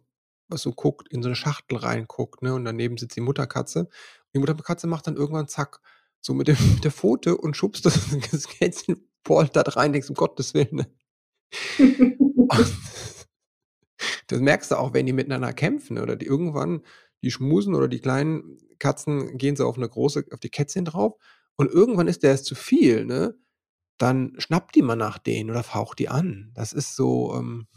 [0.51, 2.53] was so guckt, in so eine Schachtel reinguckt, ne?
[2.53, 3.89] Und daneben sitzt die Mutterkatze.
[4.33, 5.81] Die Mutterkatze macht dann irgendwann zack,
[6.21, 10.15] so mit, dem, mit der Pfote und schubst das, das Kätzchen poltert rein, denkst um
[10.15, 10.75] Gottes Willen.
[10.75, 10.87] Ne?
[14.27, 16.81] das merkst du auch, wenn die miteinander kämpfen oder die irgendwann,
[17.23, 21.19] die schmusen oder die kleinen Katzen gehen so auf eine große, auf die Kätzchen drauf
[21.55, 23.37] und irgendwann ist der es zu viel, ne?
[23.99, 26.51] Dann schnappt die mal nach denen oder faucht die an.
[26.55, 27.67] Das ist so, ähm,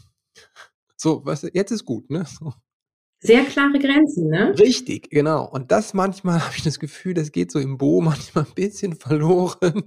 [0.97, 2.25] so, du, jetzt ist gut, ne?
[2.25, 2.53] So.
[3.19, 4.53] Sehr klare Grenzen, ne?
[4.59, 5.49] Richtig, genau.
[5.49, 8.95] Und das manchmal habe ich das Gefühl, das geht so im Bo manchmal ein bisschen
[8.95, 9.83] verloren.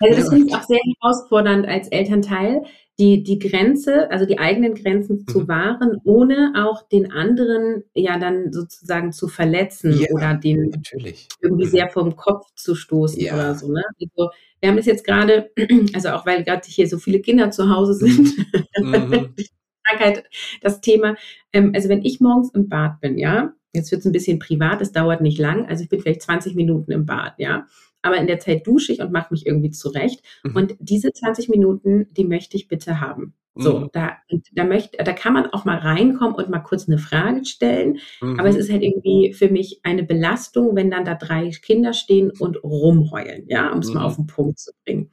[0.00, 2.64] Also das finde ich auch sehr herausfordernd als Elternteil,
[2.98, 5.26] die, die Grenze, also die eigenen Grenzen mhm.
[5.26, 11.28] zu wahren, ohne auch den anderen ja dann sozusagen zu verletzen ja, oder den natürlich.
[11.40, 11.70] irgendwie mhm.
[11.70, 13.34] sehr vom Kopf zu stoßen ja.
[13.34, 13.72] oder so.
[13.72, 13.82] Ne?
[13.98, 15.50] Also wir haben es jetzt gerade,
[15.94, 18.36] also auch weil gerade hier so viele Kinder zu Hause sind,
[18.78, 19.34] mhm.
[19.84, 20.24] Krankheit
[20.60, 21.16] das Thema.
[21.52, 24.80] Ähm, also wenn ich morgens im Bad bin, ja, jetzt wird es ein bisschen privat,
[24.80, 27.66] es dauert nicht lang, also ich bin vielleicht 20 Minuten im Bad, ja.
[28.02, 30.24] Aber in der Zeit dusche ich und mache mich irgendwie zurecht.
[30.42, 30.56] Mhm.
[30.56, 33.34] Und diese 20 Minuten, die möchte ich bitte haben.
[33.54, 33.90] So, mhm.
[33.92, 34.16] da,
[34.52, 37.98] da möchte, da kann man auch mal reinkommen und mal kurz eine Frage stellen.
[38.20, 38.40] Mhm.
[38.40, 42.32] Aber es ist halt irgendwie für mich eine Belastung, wenn dann da drei Kinder stehen
[42.38, 44.06] und rumheulen, ja, um es mal mhm.
[44.06, 45.10] auf den Punkt zu bringen.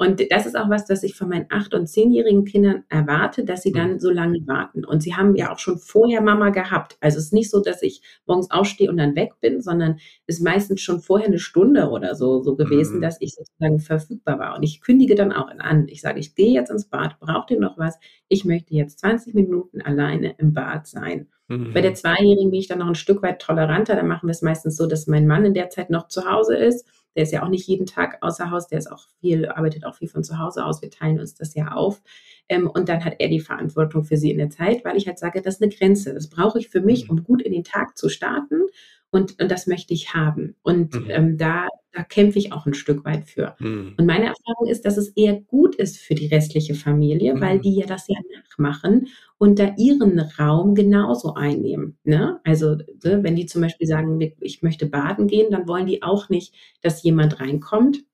[0.00, 3.62] Und das ist auch was, das ich von meinen acht- und zehnjährigen Kindern erwarte, dass
[3.62, 3.98] sie dann mhm.
[3.98, 4.84] so lange warten.
[4.84, 6.96] Und sie haben ja auch schon vorher Mama gehabt.
[7.00, 10.36] Also es ist nicht so, dass ich morgens aufstehe und dann weg bin, sondern es
[10.36, 13.00] ist meistens schon vorher eine Stunde oder so, so gewesen, mhm.
[13.02, 14.56] dass ich sozusagen verfügbar war.
[14.56, 15.88] Und ich kündige dann auch an.
[15.88, 17.98] Ich sage, ich gehe jetzt ins Bad, braucht ihr noch was?
[18.28, 21.26] Ich möchte jetzt 20 Minuten alleine im Bad sein.
[21.48, 21.72] Mhm.
[21.74, 23.96] Bei der Zweijährigen bin ich dann noch ein Stück weit toleranter.
[23.96, 26.54] Da machen wir es meistens so, dass mein Mann in der Zeit noch zu Hause
[26.54, 26.86] ist
[27.18, 29.96] der ist ja auch nicht jeden Tag außer Haus, der ist auch viel, arbeitet auch
[29.96, 30.82] viel von zu Hause aus.
[30.82, 32.00] Wir teilen uns das ja auf.
[32.48, 35.18] Ähm, und dann hat er die Verantwortung für sie in der Zeit, weil ich halt
[35.18, 36.14] sage, das ist eine Grenze.
[36.14, 37.10] Das brauche ich für mich, mhm.
[37.10, 38.66] um gut in den Tag zu starten.
[39.10, 40.54] Und, und das möchte ich haben.
[40.62, 41.06] Und mhm.
[41.08, 43.56] ähm, da, da kämpfe ich auch ein Stück weit für.
[43.58, 43.94] Mhm.
[43.96, 47.40] Und meine Erfahrung ist, dass es eher gut ist für die restliche Familie, mhm.
[47.40, 49.08] weil die ja das ja nachmachen
[49.38, 51.96] und da ihren Raum genauso einnehmen.
[52.04, 52.40] Ne?
[52.44, 56.28] Also ne, wenn die zum Beispiel sagen, ich möchte baden gehen, dann wollen die auch
[56.28, 58.04] nicht, dass jemand reinkommt.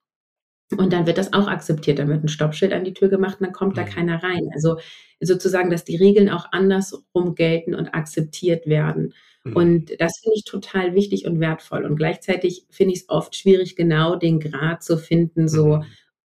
[0.71, 1.99] Und dann wird das auch akzeptiert.
[1.99, 3.89] Dann wird ein Stoppschild an die Tür gemacht und dann kommt da mhm.
[3.89, 4.49] keiner rein.
[4.53, 4.77] Also
[5.21, 9.13] sozusagen, dass die Regeln auch andersrum gelten und akzeptiert werden.
[9.43, 9.55] Mhm.
[9.55, 11.85] Und das finde ich total wichtig und wertvoll.
[11.85, 15.85] Und gleichzeitig finde ich es oft schwierig, genau den Grad zu finden, so, mhm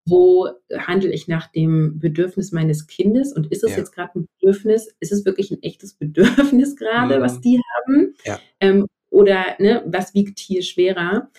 [0.06, 3.78] wo handle ich nach dem Bedürfnis meines Kindes und ist es ja.
[3.78, 7.22] jetzt gerade ein Bedürfnis, ist es wirklich ein echtes Bedürfnis gerade, mhm.
[7.22, 8.16] was die haben?
[8.26, 8.40] Ja.
[8.60, 11.30] Ähm, oder ne, was wiegt hier schwerer?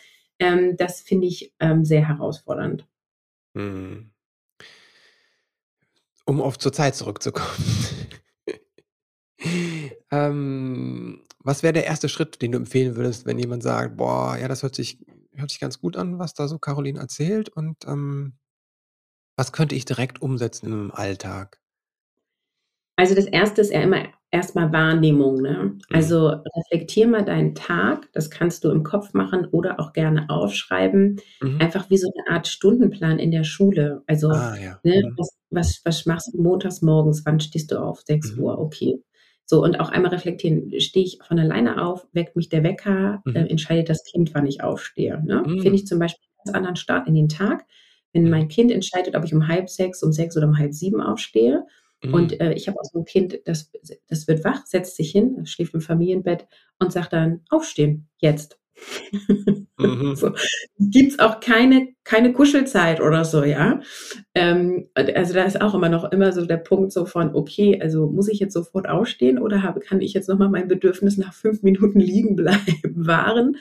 [0.42, 2.84] Ähm, das finde ich ähm, sehr herausfordernd.
[3.54, 4.10] Mhm.
[6.24, 7.48] Um auf zur Zeit zurückzukommen.
[10.12, 14.46] Ähm, was wäre der erste Schritt, den du empfehlen würdest, wenn jemand sagt, boah, ja,
[14.46, 18.38] das hört sich, hört sich ganz gut an, was da so Caroline erzählt und ähm,
[19.36, 21.60] was könnte ich direkt umsetzen im Alltag?
[22.96, 25.40] Also das erste ist ja immer erstmal Wahrnehmung.
[25.40, 25.58] Ne?
[25.62, 25.80] Mhm.
[25.92, 28.08] Also reflektier mal deinen Tag.
[28.12, 31.20] Das kannst du im Kopf machen oder auch gerne aufschreiben.
[31.40, 31.60] Mhm.
[31.60, 34.02] Einfach wie so eine Art Stundenplan in der Schule.
[34.06, 34.80] Also ah, ja.
[34.82, 35.14] ne, mhm.
[35.16, 37.24] was, was, was machst du montags morgens?
[37.24, 38.00] Wann stehst du auf?
[38.00, 38.42] 6 mhm.
[38.42, 39.00] Uhr, okay.
[39.44, 43.40] So, und auch einmal reflektieren, stehe ich von alleine auf, weckt mich der Wecker, äh,
[43.50, 45.22] entscheidet das Kind, wann ich aufstehe.
[45.22, 45.42] Ne?
[45.44, 47.66] Finde ich zum Beispiel einen ganz anderen Start in den Tag,
[48.14, 51.02] wenn mein Kind entscheidet, ob ich um halb sechs, um sechs oder um halb sieben
[51.02, 51.66] aufstehe.
[52.02, 52.14] Mhm.
[52.14, 53.70] Und äh, ich habe auch so ein Kind, das,
[54.08, 56.46] das wird wach, setzt sich hin, schläft im Familienbett
[56.78, 58.58] und sagt dann, aufstehen, jetzt.
[59.78, 60.16] Mhm.
[60.16, 60.32] so.
[60.78, 63.80] Gibt es auch keine, keine Kuschelzeit oder so, ja.
[64.34, 68.06] Ähm, also da ist auch immer noch immer so der Punkt so von, okay, also
[68.06, 71.62] muss ich jetzt sofort aufstehen oder habe, kann ich jetzt nochmal mein Bedürfnis nach fünf
[71.62, 73.56] Minuten liegen bleiben wahren?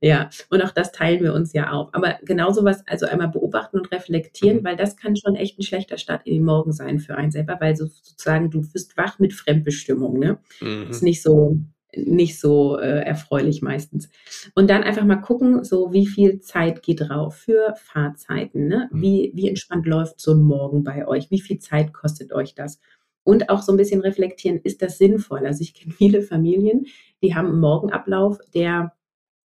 [0.00, 1.92] Ja, und auch das teilen wir uns ja auch.
[1.92, 4.64] Aber genauso was, also einmal beobachten und reflektieren, mhm.
[4.64, 7.58] weil das kann schon echt ein schlechter Start in den Morgen sein für einen selber,
[7.60, 10.38] weil so, sozusagen du wirst wach mit Fremdbestimmung, ne?
[10.60, 10.86] Mhm.
[10.90, 11.58] Ist nicht so,
[11.94, 14.08] nicht so äh, erfreulich meistens.
[14.54, 18.88] Und dann einfach mal gucken, so wie viel Zeit geht drauf für Fahrzeiten, ne?
[18.92, 19.02] Mhm.
[19.02, 21.30] Wie, wie entspannt läuft so ein Morgen bei euch?
[21.30, 22.80] Wie viel Zeit kostet euch das?
[23.24, 25.46] Und auch so ein bisschen reflektieren, ist das sinnvoll?
[25.46, 26.86] Also ich kenne viele Familien,
[27.22, 28.94] die haben einen Morgenablauf, der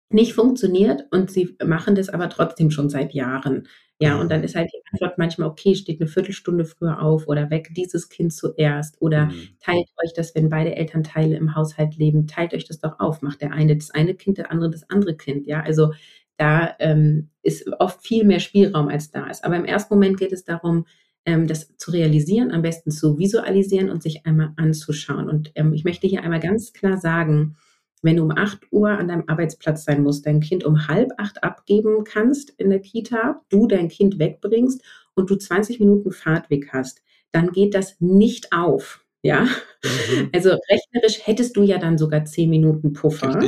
[0.10, 3.68] nicht funktioniert und sie machen das aber trotzdem schon seit Jahren.
[4.00, 4.46] Ja, und dann mhm.
[4.46, 8.32] ist halt die Antwort manchmal, okay, steht eine Viertelstunde früher auf oder weg dieses Kind
[8.32, 9.50] zuerst oder mhm.
[9.60, 13.42] teilt euch das, wenn beide Elternteile im Haushalt leben, teilt euch das doch auf, macht
[13.42, 15.48] der eine das eine Kind, der andere das andere Kind.
[15.48, 15.94] Ja, also
[16.38, 19.44] da ähm, ist oft viel mehr Spielraum als da ist.
[19.44, 20.86] Aber im ersten Moment geht es darum,
[21.26, 25.28] ähm, das zu realisieren, am besten zu visualisieren und sich einmal anzuschauen.
[25.28, 27.58] Und ähm, ich möchte hier einmal ganz klar sagen,
[28.02, 31.44] wenn du um 8 Uhr an deinem Arbeitsplatz sein musst, dein Kind um halb acht
[31.44, 34.82] abgeben kannst in der Kita, du dein Kind wegbringst
[35.16, 39.04] und du 20 Minuten Fahrtweg hast, dann geht das nicht auf.
[39.24, 40.30] Ja, mhm.
[40.34, 43.40] also rechnerisch hättest du ja dann sogar 10 Minuten Puffer.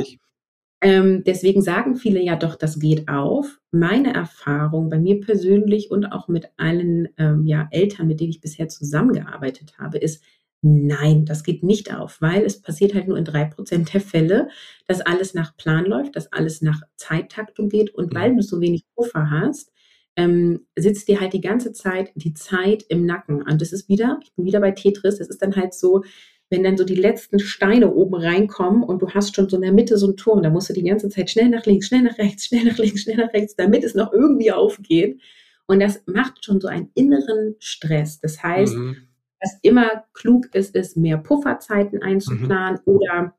[0.82, 3.60] Ähm, deswegen sagen viele ja doch, das geht auf.
[3.70, 8.40] Meine Erfahrung bei mir persönlich und auch mit allen ähm, ja, Eltern, mit denen ich
[8.40, 10.24] bisher zusammengearbeitet habe, ist,
[10.62, 14.48] Nein, das geht nicht auf, weil es passiert halt nur in drei Prozent der Fälle,
[14.86, 18.36] dass alles nach Plan läuft, dass alles nach Zeittaktung geht und weil mhm.
[18.36, 19.72] du so wenig Puffer hast,
[20.16, 23.42] ähm, sitzt dir halt die ganze Zeit die Zeit im Nacken.
[23.42, 26.04] Und das ist wieder, ich bin wieder bei Tetris, es ist dann halt so,
[26.50, 29.72] wenn dann so die letzten Steine oben reinkommen und du hast schon so in der
[29.72, 32.18] Mitte so einen Turm, da musst du die ganze Zeit schnell nach links, schnell nach
[32.18, 35.20] rechts, schnell nach links, schnell nach rechts, damit es noch irgendwie aufgeht.
[35.66, 38.20] Und das macht schon so einen inneren Stress.
[38.20, 39.09] Das heißt, mhm
[39.40, 42.92] was immer klug ist, ist, mehr Pufferzeiten einzuplanen mhm.
[42.92, 43.34] oder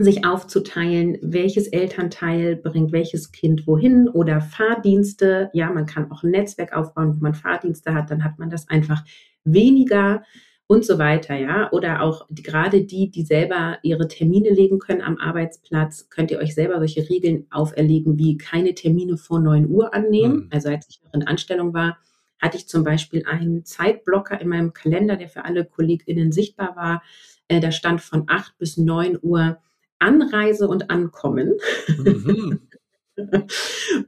[0.00, 5.50] sich aufzuteilen, welches Elternteil bringt welches Kind wohin oder Fahrdienste.
[5.52, 8.68] Ja, man kann auch ein Netzwerk aufbauen, wo man Fahrdienste hat, dann hat man das
[8.68, 9.02] einfach
[9.44, 10.22] weniger
[10.68, 11.72] und so weiter, ja.
[11.72, 16.38] Oder auch die, gerade die, die selber ihre Termine legen können am Arbeitsplatz, könnt ihr
[16.38, 20.44] euch selber solche Regeln auferlegen, wie keine Termine vor 9 Uhr annehmen.
[20.44, 20.48] Mhm.
[20.52, 21.98] Also als ich noch in Anstellung war,
[22.40, 27.02] hatte ich zum Beispiel einen Zeitblocker in meinem Kalender, der für alle KollegInnen sichtbar war.
[27.48, 29.58] Äh, da stand von 8 bis 9 Uhr
[29.98, 31.54] Anreise und Ankommen.
[31.88, 32.60] Mhm.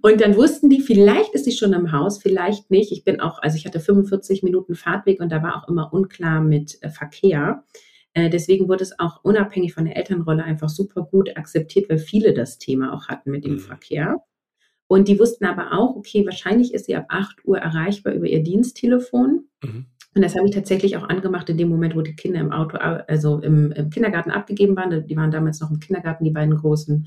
[0.02, 2.92] Und dann wussten die, vielleicht ist sie schon im Haus, vielleicht nicht.
[2.92, 6.40] Ich bin auch, also ich hatte 45 Minuten Fahrtweg und da war auch immer unklar
[6.40, 7.64] mit äh, Verkehr.
[8.12, 12.34] Äh, deswegen wurde es auch unabhängig von der Elternrolle einfach super gut akzeptiert, weil viele
[12.34, 13.58] das Thema auch hatten mit dem mhm.
[13.58, 14.16] Verkehr.
[14.90, 18.42] Und die wussten aber auch, okay, wahrscheinlich ist sie ab 8 Uhr erreichbar über ihr
[18.42, 19.44] Diensttelefon.
[19.62, 19.86] Mhm.
[20.16, 22.76] Und das habe ich tatsächlich auch angemacht in dem Moment, wo die Kinder im Auto,
[22.76, 25.06] also im, im, Kindergarten abgegeben waren.
[25.06, 27.06] Die waren damals noch im Kindergarten, die beiden Großen.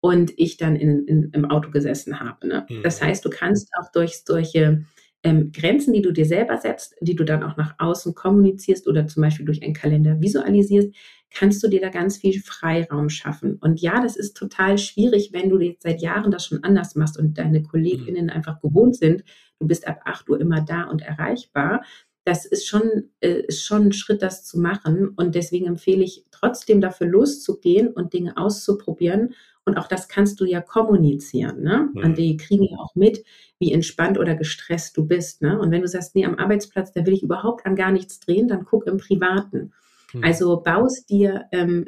[0.00, 2.46] Und ich dann in, in, im Auto gesessen habe.
[2.46, 2.66] Ne?
[2.68, 2.82] Mhm.
[2.82, 4.84] Das heißt, du kannst auch durch solche
[5.22, 9.06] ähm, Grenzen, die du dir selber setzt, die du dann auch nach außen kommunizierst oder
[9.06, 10.94] zum Beispiel durch einen Kalender visualisierst,
[11.34, 13.58] kannst du dir da ganz viel Freiraum schaffen.
[13.60, 17.18] Und ja, das ist total schwierig, wenn du jetzt seit Jahren das schon anders machst
[17.18, 18.30] und deine KollegInnen mhm.
[18.30, 19.24] einfach gewohnt sind,
[19.58, 21.82] du bist ab 8 Uhr immer da und erreichbar
[22.24, 25.08] das ist schon, äh, ist schon ein Schritt, das zu machen.
[25.16, 29.34] Und deswegen empfehle ich trotzdem dafür loszugehen und Dinge auszuprobieren.
[29.64, 31.62] Und auch das kannst du ja kommunizieren.
[31.62, 31.90] Ne?
[31.92, 32.02] Mhm.
[32.02, 33.24] Und die kriegen ja auch mit,
[33.58, 35.42] wie entspannt oder gestresst du bist.
[35.42, 35.58] Ne?
[35.58, 38.48] Und wenn du sagst, nee, am Arbeitsplatz, da will ich überhaupt an gar nichts drehen,
[38.48, 39.72] dann guck im Privaten.
[40.12, 40.24] Mhm.
[40.24, 41.86] Also baust dir ähm,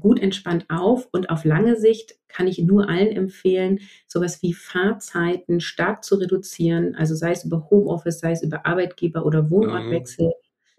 [0.00, 5.60] gut entspannt auf und auf lange Sicht kann ich nur allen empfehlen, sowas wie Fahrzeiten
[5.60, 6.94] stark zu reduzieren.
[6.94, 10.26] Also sei es über Homeoffice, sei es über Arbeitgeber oder Wohnortwechsel.
[10.26, 10.32] Mhm.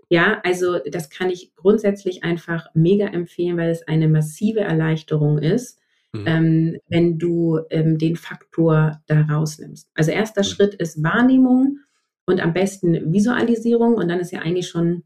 [0.09, 5.79] Ja, also das kann ich grundsätzlich einfach mega empfehlen, weil es eine massive Erleichterung ist,
[6.13, 6.23] mhm.
[6.25, 9.89] ähm, wenn du ähm, den Faktor da rausnimmst.
[9.95, 10.45] Also erster mhm.
[10.45, 11.79] Schritt ist Wahrnehmung
[12.25, 15.03] und am besten Visualisierung und dann ist ja eigentlich schon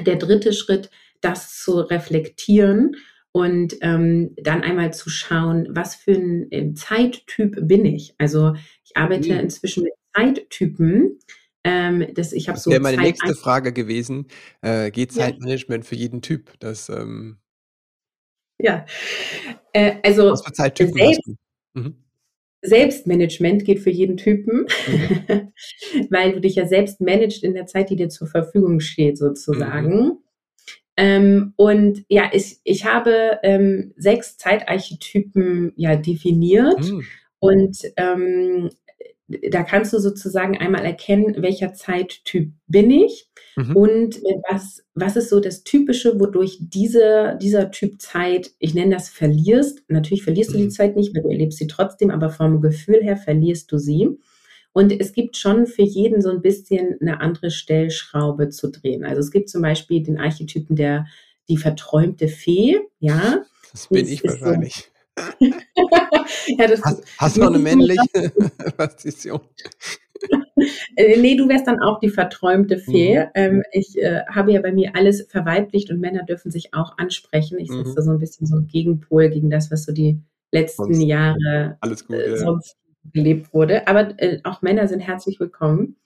[0.00, 2.96] der dritte Schritt, das zu reflektieren
[3.32, 8.14] und ähm, dann einmal zu schauen, was für ein äh, Zeittyp bin ich.
[8.18, 8.54] Also
[8.84, 9.40] ich arbeite mhm.
[9.40, 11.18] inzwischen mit Zeittypen.
[11.64, 14.26] Ähm, das, ich das so wäre meine Zeit nächste Frage gewesen.
[14.62, 15.88] Äh, geht Zeitmanagement ja.
[15.88, 16.52] für jeden Typ?
[16.60, 17.38] Das, ähm
[18.60, 18.86] ja,
[19.72, 21.80] äh, also was für Zeittypen selbst, hast du?
[21.80, 22.04] Mhm.
[22.62, 25.52] Selbstmanagement geht für jeden Typen, mhm.
[26.10, 30.18] weil du dich ja selbst managst in der Zeit, die dir zur Verfügung steht, sozusagen.
[30.98, 36.80] Ähm, und ja, ich, ich habe ähm, sechs Zeitarchetypen ja definiert.
[36.80, 37.04] Mhm.
[37.38, 38.70] Und ähm,
[39.48, 43.76] da kannst du sozusagen einmal erkennen, welcher Zeittyp bin ich mhm.
[43.76, 44.16] und
[44.50, 49.84] was, was ist so das Typische, wodurch diese, dieser Typ Zeit, ich nenne das verlierst.
[49.86, 50.54] Natürlich verlierst mhm.
[50.54, 50.70] du die mhm.
[50.70, 54.18] Zeit nicht, weil du erlebst sie trotzdem, aber vom Gefühl her verlierst du sie.
[54.72, 59.04] Und es gibt schon für jeden so ein bisschen eine andere Stellschraube zu drehen.
[59.04, 61.06] Also es gibt zum Beispiel den Archetypen der
[61.48, 63.42] die verträumte Fee, ja.
[63.72, 64.90] Das bin das ich wahrscheinlich.
[65.16, 65.46] So.
[66.58, 68.32] ja, das, hast, hast du noch eine männliche
[68.76, 69.40] Position?
[70.96, 73.20] Äh, nee, du wärst dann auch die verträumte Fee.
[73.20, 73.30] Mhm.
[73.34, 77.58] Ähm, ich äh, habe ja bei mir alles verweiblicht und Männer dürfen sich auch ansprechen.
[77.58, 77.94] Ich setze mhm.
[77.94, 81.78] da so ein bisschen so ein Gegenpol gegen das, was so die letzten sonst, Jahre
[81.80, 82.76] gut, äh, sonst
[83.12, 83.86] gelebt wurde.
[83.88, 85.96] Aber äh, auch Männer sind herzlich willkommen.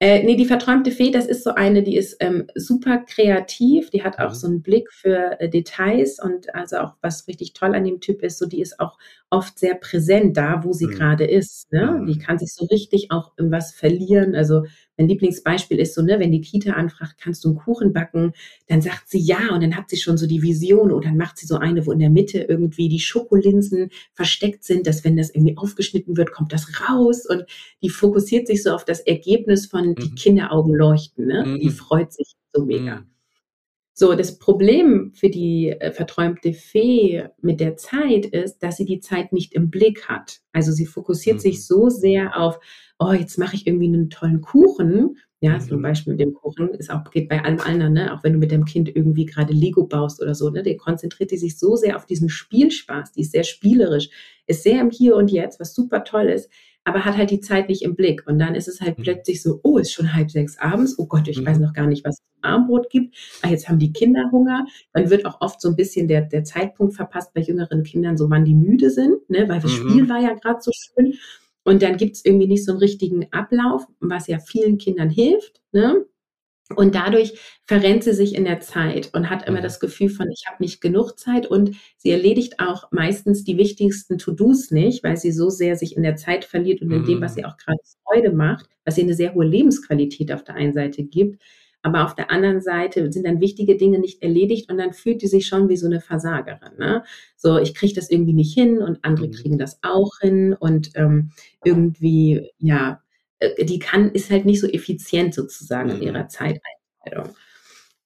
[0.00, 4.04] Äh, nee, die verträumte Fee, das ist so eine, die ist ähm, super kreativ, die
[4.04, 4.34] hat auch mhm.
[4.34, 8.22] so einen Blick für äh, Details und also auch was richtig toll an dem Typ
[8.22, 8.96] ist, so die ist auch
[9.28, 10.92] oft sehr präsent da, wo sie mhm.
[10.92, 11.72] gerade ist.
[11.72, 11.98] Ne?
[12.00, 12.06] Mhm.
[12.06, 14.36] Die kann sich so richtig auch in was verlieren.
[14.36, 14.66] Also
[14.98, 18.32] mein Lieblingsbeispiel ist so, ne, wenn die Kita anfragt, kannst du einen Kuchen backen,
[18.66, 21.38] dann sagt sie ja und dann hat sie schon so die Vision oder dann macht
[21.38, 25.30] sie so eine, wo in der Mitte irgendwie die Schokolinsen versteckt sind, dass wenn das
[25.30, 27.44] irgendwie aufgeschnitten wird, kommt das raus und
[27.82, 29.94] die fokussiert sich so auf das Ergebnis von mhm.
[29.94, 31.44] die Kinderaugen leuchten, ne?
[31.46, 31.60] Mhm.
[31.60, 32.96] Die freut sich so mega.
[32.96, 33.06] Mhm.
[34.00, 39.00] So, das Problem für die äh, verträumte Fee mit der Zeit ist, dass sie die
[39.00, 40.38] Zeit nicht im Blick hat.
[40.52, 41.40] Also sie fokussiert mhm.
[41.40, 42.60] sich so sehr auf,
[42.98, 45.16] oh, jetzt mache ich irgendwie einen tollen Kuchen.
[45.40, 45.60] Ja, mhm.
[45.60, 48.12] zum Beispiel mit dem Kuchen ist auch, geht bei allem anderen, ne?
[48.12, 50.62] Auch wenn du mit dem Kind irgendwie gerade Lego baust oder so, ne?
[50.62, 54.10] Der konzentriert sich so sehr auf diesen Spielspaß, die ist sehr spielerisch,
[54.46, 56.50] ist sehr im Hier und Jetzt, was super toll ist
[56.88, 58.26] aber hat halt die Zeit nicht im Blick.
[58.26, 59.02] Und dann ist es halt mhm.
[59.02, 61.46] plötzlich so, oh, ist schon halb sechs abends, oh Gott, ich mhm.
[61.46, 63.14] weiß noch gar nicht, was es im Armbrot gibt.
[63.42, 64.66] Ah, jetzt haben die Kinder Hunger.
[64.94, 68.30] Dann wird auch oft so ein bisschen der, der Zeitpunkt verpasst bei jüngeren Kindern, so
[68.30, 69.48] wann die müde sind, ne?
[69.48, 69.90] weil das mhm.
[69.90, 71.14] Spiel war ja gerade so schön.
[71.68, 75.60] Und dann gibt es irgendwie nicht so einen richtigen Ablauf, was ja vielen Kindern hilft.
[75.72, 76.06] Ne?
[76.74, 79.64] Und dadurch verrennt sie sich in der Zeit und hat immer mhm.
[79.64, 84.16] das Gefühl von, ich habe nicht genug Zeit und sie erledigt auch meistens die wichtigsten
[84.16, 87.34] To-Dos nicht, weil sie so sehr sich in der Zeit verliert und in dem, was
[87.34, 87.48] sie mhm.
[87.48, 91.42] auch gerade Freude macht, was ihr eine sehr hohe Lebensqualität auf der einen Seite gibt.
[91.82, 95.28] Aber auf der anderen Seite sind dann wichtige Dinge nicht erledigt und dann fühlt die
[95.28, 96.76] sich schon wie so eine Versagerin.
[96.78, 97.04] Ne?
[97.36, 99.32] So, ich kriege das irgendwie nicht hin und andere mhm.
[99.32, 101.30] kriegen das auch hin und ähm,
[101.64, 103.00] irgendwie, ja,
[103.38, 105.96] äh, die kann, ist halt nicht so effizient sozusagen mhm.
[105.96, 107.36] in ihrer Zeiteinteilung.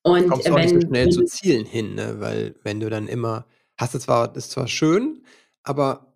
[0.02, 2.16] Und kommst du auch wenn, nicht so schnell zu Zielen hin, ne?
[2.18, 5.22] weil wenn du dann immer, hast du zwar, ist zwar schön,
[5.62, 6.11] aber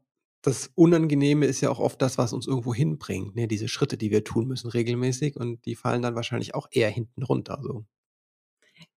[0.47, 3.49] das Unangenehme ist ja auch oft das, was uns irgendwo hinbringt, ne?
[3.49, 7.25] diese Schritte, die wir tun müssen regelmäßig und die fallen dann wahrscheinlich auch eher hinten
[7.25, 7.59] runter.
[7.63, 7.85] So.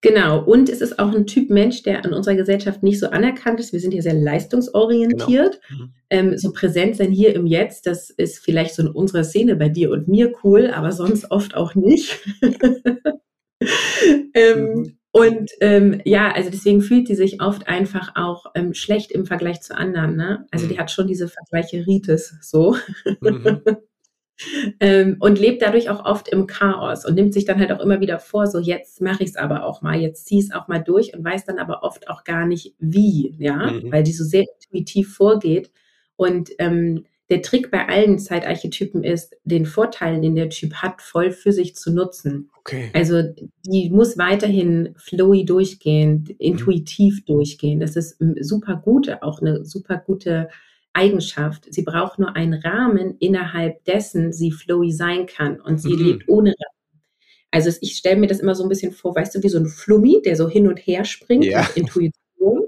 [0.01, 3.59] Genau, und es ist auch ein Typ Mensch, der in unserer Gesellschaft nicht so anerkannt
[3.59, 3.73] ist.
[3.73, 5.59] Wir sind hier sehr leistungsorientiert.
[5.67, 5.83] Genau.
[5.83, 5.93] Mhm.
[6.09, 9.69] Ähm, so präsent sein hier im Jetzt, das ist vielleicht so in unserer Szene bei
[9.69, 12.19] dir und mir cool, aber sonst oft auch nicht.
[14.33, 14.98] ähm, mhm.
[15.11, 19.61] Und ähm, ja, also deswegen fühlt sie sich oft einfach auch ähm, schlecht im Vergleich
[19.61, 20.15] zu anderen.
[20.15, 20.45] Ne?
[20.51, 20.69] Also mhm.
[20.69, 22.75] die hat schon diese Vergleiche Ritis so.
[23.19, 23.61] Mhm.
[24.79, 28.01] ähm, und lebt dadurch auch oft im Chaos und nimmt sich dann halt auch immer
[28.01, 30.79] wieder vor, so jetzt mache ich es aber auch mal, jetzt ziehe es auch mal
[30.79, 33.91] durch und weiß dann aber oft auch gar nicht wie, ja, mhm.
[33.91, 35.71] weil die so sehr intuitiv vorgeht.
[36.17, 41.31] Und ähm, der Trick bei allen Zeitarchetypen ist, den Vorteil, den der Typ hat, voll
[41.31, 42.49] für sich zu nutzen.
[42.59, 42.89] Okay.
[42.93, 43.21] Also
[43.67, 47.25] die muss weiterhin flowy durchgehen, intuitiv mhm.
[47.25, 47.79] durchgehen.
[47.79, 50.49] Das ist super gute, auch eine super gute
[50.93, 51.71] Eigenschaft.
[51.71, 55.61] Sie braucht nur einen Rahmen, innerhalb dessen sie flowy sein kann.
[55.61, 56.03] Und sie mhm.
[56.03, 57.03] lebt ohne Rahmen.
[57.51, 59.67] Also ich stelle mir das immer so ein bisschen vor, weißt du, wie so ein
[59.67, 61.67] Flummi, der so hin und her springt, ja.
[61.75, 62.63] Intuition.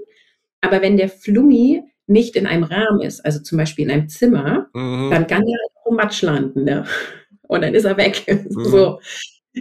[0.60, 4.68] Aber wenn der Flummi nicht in einem Rahmen ist, also zum Beispiel in einem Zimmer,
[4.72, 5.10] mhm.
[5.10, 6.64] dann kann er auf Matsch landen.
[6.64, 6.84] Ne?
[7.48, 8.24] Und dann ist er weg.
[8.28, 8.64] Mhm.
[8.64, 9.00] So.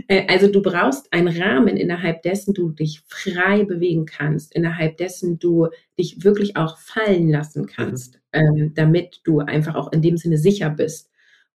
[0.07, 5.39] Äh, also du brauchst einen Rahmen, innerhalb dessen du dich frei bewegen kannst, innerhalb dessen
[5.39, 5.67] du
[5.99, 8.39] dich wirklich auch fallen lassen kannst, mhm.
[8.57, 11.10] ähm, damit du einfach auch in dem Sinne sicher bist.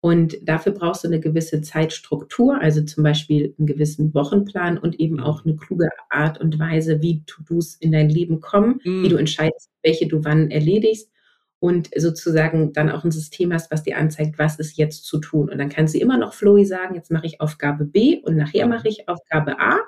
[0.06, 5.20] Und dafür brauchst du eine gewisse Zeitstruktur, also zum Beispiel einen gewissen Wochenplan und eben
[5.20, 9.02] auch eine kluge Art und Weise, wie To-Dos in dein Leben kommen, mhm.
[9.02, 11.10] wie du entscheidest, welche du wann erledigst
[11.58, 15.50] und sozusagen dann auch ein System hast, was dir anzeigt, was ist jetzt zu tun.
[15.50, 18.68] Und dann kann sie immer noch Flowy sagen, jetzt mache ich Aufgabe B und nachher
[18.68, 19.80] mache ich Aufgabe A.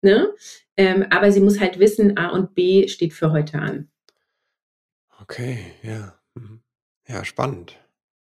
[0.00, 0.30] Ne?
[0.78, 3.90] Ähm, aber sie muss halt wissen, A und B steht für heute an.
[5.20, 6.14] Okay, ja.
[6.32, 6.62] Mhm.
[7.06, 7.76] Ja, spannend.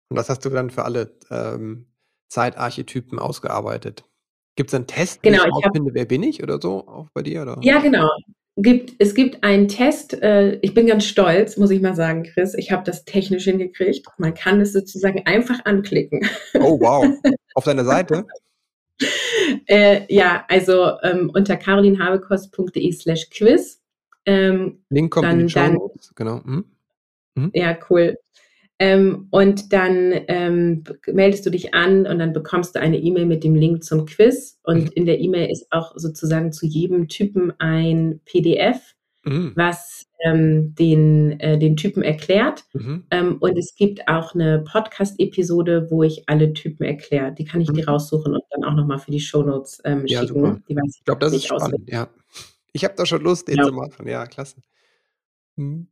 [0.09, 1.87] Und das hast du dann für alle ähm,
[2.29, 4.05] Zeitarchetypen ausgearbeitet.
[4.55, 7.43] Gibt es einen Test, genau, ich finde, wer bin ich oder so, auch bei dir?
[7.43, 7.59] Oder?
[7.61, 8.09] Ja, genau
[8.57, 12.55] gibt, es gibt einen Test, äh, ich bin ganz stolz, muss ich mal sagen, Chris,
[12.55, 14.07] ich habe das technisch hingekriegt.
[14.17, 16.27] Man kann es sozusagen einfach anklicken.
[16.55, 17.05] Oh, wow.
[17.53, 18.25] Auf deiner Seite?
[19.67, 23.79] äh, ja, also ähm, unter carolinhabekost.de slash quiz.
[24.25, 26.41] Ähm, Link kommt dann, in die Show Notes, genau.
[26.43, 26.65] Mhm.
[27.35, 27.51] Mhm.
[27.53, 28.17] Ja, cool.
[28.79, 33.43] Ähm, und dann ähm, meldest du dich an und dann bekommst du eine E-Mail mit
[33.43, 34.59] dem Link zum Quiz.
[34.63, 34.91] Und mhm.
[34.93, 39.53] in der E-Mail ist auch sozusagen zu jedem Typen ein PDF, mhm.
[39.55, 42.65] was ähm, den, äh, den Typen erklärt.
[42.73, 43.05] Mhm.
[43.09, 47.33] Ähm, und es gibt auch eine Podcast-Episode, wo ich alle Typen erkläre.
[47.33, 47.89] Die kann ich dir mhm.
[47.89, 50.33] raussuchen und dann auch nochmal für die Shownotes ähm, ja, schicken.
[50.33, 50.61] Super.
[50.69, 51.93] Die weiß ich glaube, das ist spannend, auswendig.
[51.93, 52.09] ja.
[52.73, 53.65] Ich habe da schon Lust, den ja.
[53.65, 54.07] zu machen.
[54.07, 54.57] Ja, klasse.
[55.55, 55.87] Mhm.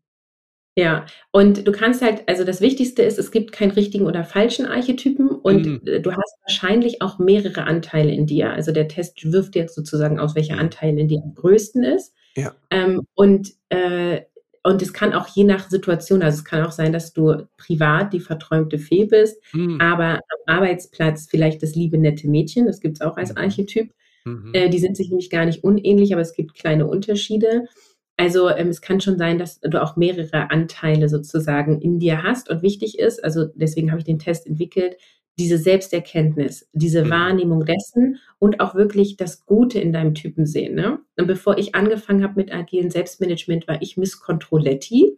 [0.77, 4.65] Ja, und du kannst halt, also das Wichtigste ist, es gibt keinen richtigen oder falschen
[4.65, 5.81] Archetypen und mhm.
[5.85, 8.51] Äh, du hast wahrscheinlich auch mehrere Anteile in dir.
[8.51, 10.61] Also der Test wirft dir sozusagen aus, welcher mhm.
[10.61, 12.13] Anteil in dir am größten ist.
[12.35, 12.53] Ja.
[12.71, 14.23] Ähm, und, äh,
[14.63, 18.11] und es kann auch je nach Situation, also es kann auch sein, dass du privat
[18.11, 19.79] die verträumte Fee bist, mhm.
[19.79, 23.37] aber am Arbeitsplatz vielleicht das liebe nette Mädchen, das gibt es auch als mhm.
[23.37, 23.93] Archetyp.
[24.25, 24.51] Mhm.
[24.53, 27.67] Äh, die sind sich nämlich gar nicht unähnlich, aber es gibt kleine Unterschiede.
[28.17, 32.49] Also ähm, es kann schon sein, dass du auch mehrere Anteile sozusagen in dir hast.
[32.49, 34.97] Und wichtig ist, also deswegen habe ich den Test entwickelt,
[35.37, 37.09] diese Selbsterkenntnis, diese mhm.
[37.09, 40.75] Wahrnehmung dessen und auch wirklich das Gute in deinem Typen sehen.
[40.75, 40.99] Ne?
[41.17, 45.17] Und bevor ich angefangen habe mit agilen Selbstmanagement, war ich Miss Controletti.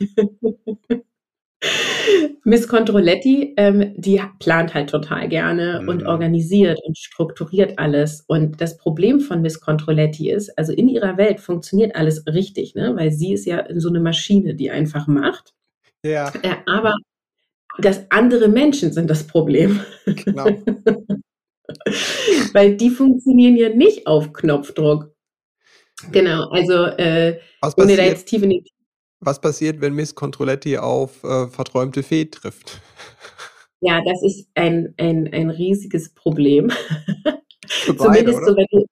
[2.44, 5.88] Miss Controletti, ähm, die plant halt total gerne mhm.
[5.88, 8.24] und organisiert und strukturiert alles.
[8.26, 12.94] Und das Problem von Miss Controletti ist, also in ihrer Welt funktioniert alles richtig, ne?
[12.96, 15.54] weil sie ist ja so eine Maschine, die einfach macht.
[16.04, 16.32] Ja.
[16.42, 16.94] Äh, aber
[17.78, 19.80] das andere Menschen sind das Problem.
[20.04, 20.46] Genau.
[22.52, 25.14] weil die funktionieren ja nicht auf Knopfdruck.
[26.12, 27.38] Genau, also äh,
[27.76, 28.64] ohne da jetzt tief in die
[29.24, 32.80] was passiert, wenn Miss Controletti auf äh, verträumte Fee trifft?
[33.80, 36.70] Ja, das ist ein, ein, ein riesiges Problem.
[37.98, 38.86] Zumindest so, wenn du,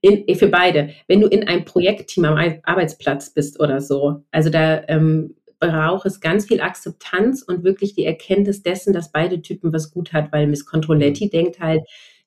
[0.00, 0.90] in, für beide.
[1.06, 6.20] Wenn du in einem Projektteam am Arbeitsplatz bist oder so, also da ähm, braucht es
[6.20, 10.46] ganz viel Akzeptanz und wirklich die Erkenntnis dessen, dass beide Typen was gut hat, weil
[10.48, 11.30] Miss Controletti mhm.
[11.30, 11.82] denkt halt,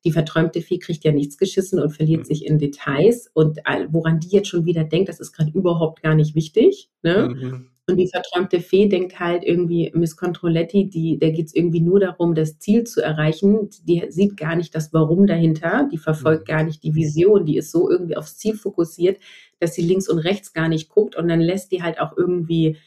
[0.06, 2.26] die verträumte Fee kriegt ja nichts geschissen und verliert mhm.
[2.26, 3.30] sich in Details.
[3.34, 6.89] Und woran die jetzt schon wieder denkt, das ist gerade überhaupt gar nicht wichtig.
[7.01, 7.30] Ne?
[7.30, 7.68] Mhm.
[7.88, 11.99] Und die verträumte Fee denkt halt irgendwie, Miss Controletti, die, der geht es irgendwie nur
[11.99, 13.70] darum, das Ziel zu erreichen.
[13.84, 16.51] Die sieht gar nicht das Warum dahinter, die verfolgt mhm.
[16.51, 19.20] gar nicht die Vision, die ist so irgendwie aufs Ziel fokussiert,
[19.60, 22.78] dass sie links und rechts gar nicht guckt und dann lässt die halt auch irgendwie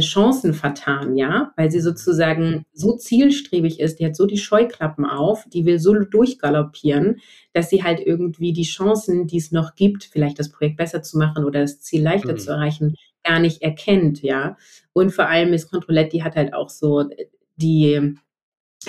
[0.00, 5.44] Chancen vertan, ja, weil sie sozusagen so zielstrebig ist, die hat so die Scheuklappen auf,
[5.52, 7.20] die will so durchgaloppieren,
[7.52, 11.18] dass sie halt irgendwie die Chancen, die es noch gibt, vielleicht das Projekt besser zu
[11.18, 12.38] machen oder das Ziel leichter mhm.
[12.38, 14.56] zu erreichen, gar nicht erkennt, ja.
[14.92, 17.08] Und vor allem Miss Controletti hat halt auch so
[17.56, 18.16] die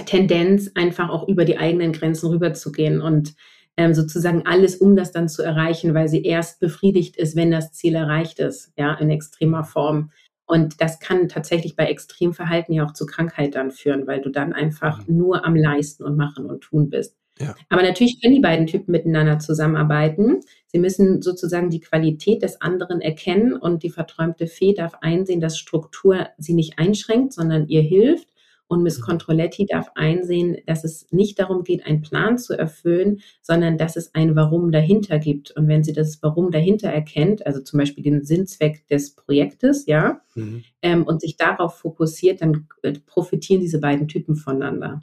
[0.05, 3.33] Tendenz, einfach auch über die eigenen Grenzen rüberzugehen und
[3.77, 7.73] ähm, sozusagen alles, um das dann zu erreichen, weil sie erst befriedigt ist, wenn das
[7.73, 10.11] Ziel erreicht ist, ja, in extremer Form.
[10.45, 14.53] Und das kann tatsächlich bei Extremverhalten ja auch zu Krankheit dann führen, weil du dann
[14.53, 15.17] einfach mhm.
[15.17, 17.15] nur am Leisten und Machen und Tun bist.
[17.39, 17.53] Ja.
[17.67, 20.39] Aber natürlich können die beiden Typen miteinander zusammenarbeiten.
[20.67, 25.57] Sie müssen sozusagen die Qualität des anderen erkennen und die verträumte Fee darf einsehen, dass
[25.57, 28.27] Struktur sie nicht einschränkt, sondern ihr hilft.
[28.68, 29.03] Und Miss mhm.
[29.03, 34.16] Controletti darf einsehen, dass es nicht darum geht, einen Plan zu erfüllen, sondern dass es
[34.16, 35.51] ein Warum dahinter gibt.
[35.51, 40.22] Und wenn sie das Warum dahinter erkennt, also zum Beispiel den Sinnzweck des Projektes, ja,
[40.34, 40.63] mhm.
[40.82, 45.01] ähm, und sich darauf fokussiert, dann äh, profitieren diese beiden Typen voneinander.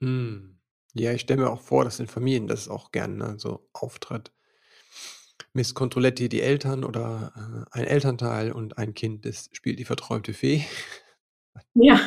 [0.00, 0.56] Mhm.
[0.94, 4.32] Ja, ich stelle mir auch vor, dass in Familien das auch gerne ne, so auftritt.
[5.52, 10.32] Miss Controletti die Eltern oder äh, ein Elternteil und ein Kind, das spielt die verträumte
[10.32, 10.64] Fee.
[11.74, 12.00] Ja,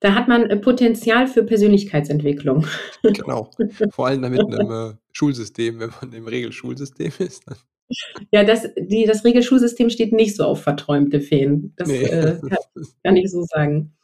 [0.00, 2.66] da hat man äh, Potenzial für Persönlichkeitsentwicklung.
[3.02, 3.50] Genau,
[3.90, 7.44] vor allem damit einem äh, Schulsystem, wenn man im Regelschulsystem ist.
[8.30, 11.72] Ja, das, die, das Regelschulsystem steht nicht so auf verträumte Feen.
[11.76, 12.04] Das nee.
[12.04, 12.58] äh, kann,
[13.04, 13.94] kann ich so sagen.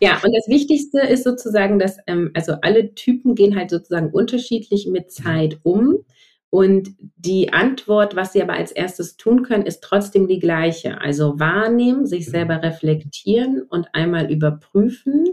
[0.00, 4.86] Ja, und das Wichtigste ist sozusagen, dass ähm, also alle Typen gehen halt sozusagen unterschiedlich
[4.86, 6.04] mit Zeit um.
[6.54, 11.00] Und die Antwort, was sie aber als erstes tun können, ist trotzdem die gleiche.
[11.00, 15.24] Also wahrnehmen, sich selber reflektieren und einmal überprüfen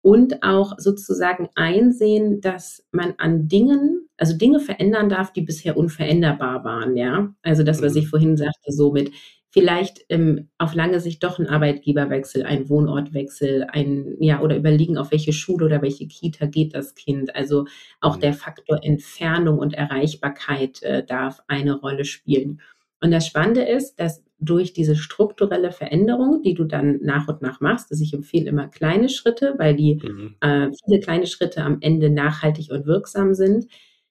[0.00, 6.62] und auch sozusagen einsehen, dass man an Dingen, also Dinge verändern darf, die bisher unveränderbar
[6.62, 7.34] waren, ja.
[7.42, 8.08] Also das, was ich mhm.
[8.10, 9.10] vorhin sagte, so mit
[9.50, 15.10] vielleicht ähm, auf lange Sicht doch ein Arbeitgeberwechsel, ein Wohnortwechsel, ein, ja, oder überlegen, auf
[15.10, 17.34] welche Schule oder welche Kita geht das Kind.
[17.34, 17.66] Also
[18.00, 18.20] auch mhm.
[18.20, 22.60] der Faktor Entfernung und Erreichbarkeit äh, darf eine Rolle spielen.
[23.02, 27.60] Und das Spannende ist, dass durch diese strukturelle Veränderung, die du dann nach und nach
[27.60, 30.36] machst, dass ich empfehle immer kleine Schritte, weil die mhm.
[30.40, 33.66] äh, viele kleine Schritte am Ende nachhaltig und wirksam sind,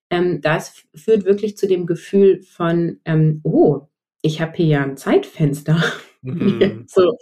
[0.09, 3.88] ähm, das führt wirklich zu dem Gefühl von, ähm, oh,
[4.21, 5.81] ich habe hier ja ein Zeitfenster.
[6.21, 6.83] Mhm.
[6.85, 7.13] so,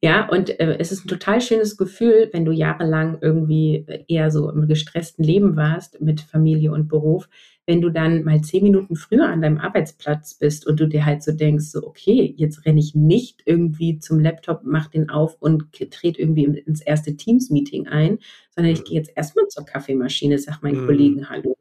[0.00, 4.48] ja, und äh, es ist ein total schönes Gefühl, wenn du jahrelang irgendwie eher so
[4.50, 7.28] im gestressten Leben warst mit Familie und Beruf,
[7.66, 11.24] wenn du dann mal zehn Minuten früher an deinem Arbeitsplatz bist und du dir halt
[11.24, 15.72] so denkst, so, okay, jetzt renne ich nicht irgendwie zum Laptop, mach den auf und
[15.72, 18.18] trete irgendwie ins erste Teams-Meeting ein,
[18.50, 18.84] sondern ich mhm.
[18.84, 20.86] gehe jetzt erstmal zur Kaffeemaschine, sag meinen mhm.
[20.86, 21.56] Kollegen Hallo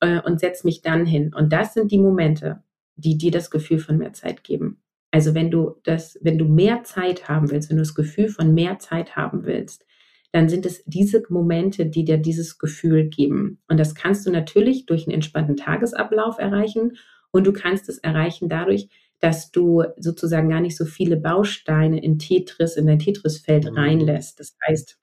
[0.00, 1.32] äh, und setze mich dann hin.
[1.32, 2.64] Und das sind die Momente,
[3.00, 4.82] die dir das Gefühl von mehr Zeit geben.
[5.10, 8.54] Also wenn du das, wenn du mehr Zeit haben willst, wenn du das Gefühl von
[8.54, 9.84] mehr Zeit haben willst,
[10.32, 13.58] dann sind es diese Momente, die dir dieses Gefühl geben.
[13.68, 16.96] Und das kannst du natürlich durch einen entspannten Tagesablauf erreichen
[17.32, 18.88] und du kannst es erreichen dadurch,
[19.18, 23.76] dass du sozusagen gar nicht so viele Bausteine in Tetris, in dein Tetris-Feld mhm.
[23.76, 24.40] reinlässt.
[24.40, 24.98] Das heißt,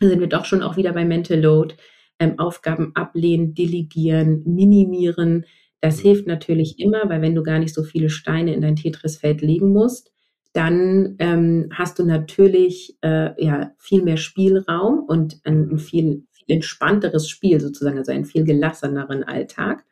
[0.00, 1.74] sind wir doch schon auch wieder bei Mental Load,
[2.18, 5.44] ähm, Aufgaben ablehnen, delegieren, minimieren,
[5.82, 6.02] das mhm.
[6.02, 9.72] hilft natürlich immer, weil wenn du gar nicht so viele Steine in dein Tetris-Feld legen
[9.72, 10.10] musst,
[10.54, 17.28] dann ähm, hast du natürlich äh, ja, viel mehr Spielraum und ein, viel, viel entspannteres
[17.28, 19.84] Spiel sozusagen, also einen viel gelasseneren Alltag.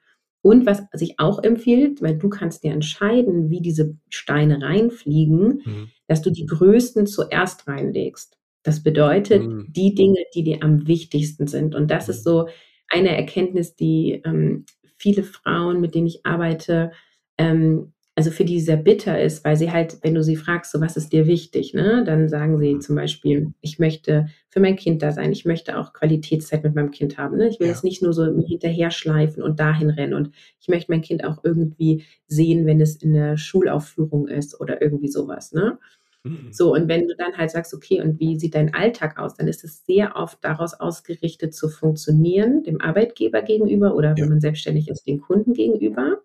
[0.43, 5.89] Und was sich auch empfiehlt, weil du kannst dir entscheiden, wie diese Steine reinfliegen, mhm.
[6.07, 8.39] dass du die größten zuerst reinlegst.
[8.63, 9.67] Das bedeutet, mhm.
[9.69, 11.75] die Dinge, die dir am wichtigsten sind.
[11.75, 12.31] Und das ist mhm.
[12.31, 12.49] so
[12.89, 14.67] eine Erkenntnis, die ähm,
[15.01, 16.93] viele Frauen, mit denen ich arbeite,
[17.39, 20.81] ähm, also für die sehr bitter ist, weil sie halt, wenn du sie fragst, so
[20.81, 25.03] was ist dir wichtig, ne, dann sagen sie zum Beispiel, ich möchte für mein Kind
[25.03, 27.49] da sein, ich möchte auch Qualitätszeit mit meinem Kind haben, ne?
[27.49, 27.73] ich will ja.
[27.73, 31.43] jetzt nicht nur so hinterher schleifen und dahin rennen und ich möchte mein Kind auch
[31.45, 35.79] irgendwie sehen, wenn es in der Schulaufführung ist oder irgendwie sowas, ne.
[36.25, 36.53] Mhm.
[36.53, 39.49] So, und wenn du dann halt sagst, okay, und wie sieht dein Alltag aus, dann
[39.49, 44.17] ist es sehr oft daraus ausgerichtet zu funktionieren, dem Arbeitgeber gegenüber oder ja.
[44.19, 46.23] wenn man selbstständig ist, den Kunden gegenüber.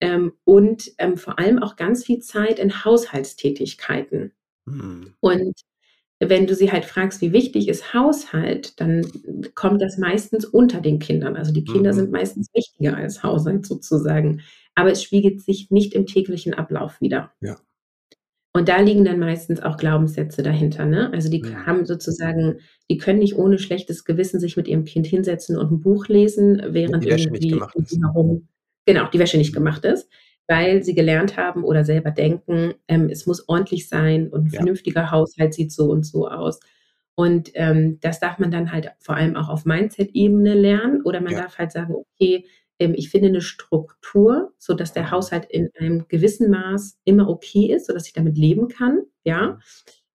[0.00, 4.32] ähm, und ähm, vor allem auch ganz viel Zeit in Haushaltstätigkeiten.
[4.66, 5.14] Mhm.
[5.20, 5.60] Und
[6.18, 9.04] wenn du sie halt fragst, wie wichtig ist Haushalt, dann
[9.54, 11.36] kommt das meistens unter den Kindern.
[11.36, 11.96] Also die Kinder mhm.
[11.96, 14.42] sind meistens wichtiger als Haushalt sozusagen.
[14.74, 17.32] Aber es spiegelt sich nicht im täglichen Ablauf wieder.
[17.40, 17.58] Ja.
[18.54, 20.84] Und da liegen dann meistens auch Glaubenssätze dahinter.
[20.84, 21.10] Ne?
[21.12, 21.66] Also die mhm.
[21.66, 22.58] haben sozusagen,
[22.90, 26.62] die können nicht ohne schlechtes Gewissen sich mit ihrem Kind hinsetzen und ein Buch lesen,
[26.68, 27.98] während die Wäsche irgendwie nicht gemacht ist.
[28.02, 28.48] Herum,
[28.84, 29.56] genau, die Wäsche nicht mhm.
[29.56, 30.06] gemacht ist,
[30.48, 34.58] weil sie gelernt haben oder selber denken, ähm, es muss ordentlich sein und ein ja.
[34.58, 36.60] vernünftiger Haushalt sieht so und so aus.
[37.14, 41.32] Und ähm, das darf man dann halt vor allem auch auf Mindset-Ebene lernen oder man
[41.32, 41.42] ja.
[41.42, 42.44] darf halt sagen, okay,
[42.78, 47.86] ich finde eine Struktur, so dass der Haushalt in einem gewissen Maß immer okay ist,
[47.86, 49.58] so dass ich damit leben kann, ja.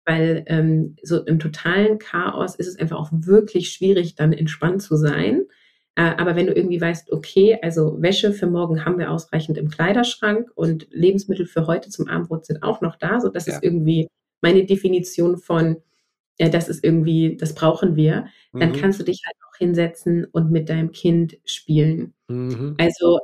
[0.05, 4.95] Weil ähm, so im totalen Chaos ist es einfach auch wirklich schwierig, dann entspannt zu
[4.95, 5.45] sein.
[5.95, 9.69] Äh, aber wenn du irgendwie weißt, okay, also Wäsche für morgen haben wir ausreichend im
[9.69, 13.53] Kleiderschrank und Lebensmittel für heute zum Abendbrot sind auch noch da, so das ja.
[13.53, 14.07] ist irgendwie
[14.41, 15.77] meine Definition von,
[16.39, 18.75] ja, das ist irgendwie, das brauchen wir, dann mhm.
[18.75, 22.13] kannst du dich halt auch hinsetzen und mit deinem Kind spielen.
[22.27, 22.75] Mhm.
[22.77, 23.19] Also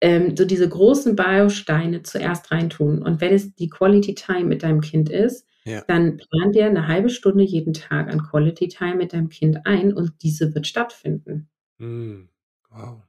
[0.00, 3.02] ähm, so diese großen Bausteine zuerst reintun.
[3.02, 5.82] Und wenn es die Quality Time mit deinem Kind ist, ja.
[5.88, 9.92] dann plan dir eine halbe Stunde jeden Tag an Quality Time mit deinem Kind ein
[9.92, 11.48] und diese wird stattfinden.
[11.78, 12.28] Mhm.
[12.70, 13.02] Wow.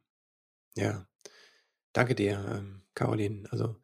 [0.75, 1.05] Ja.
[1.93, 3.43] Danke dir, ähm, Caroline.
[3.51, 3.75] Also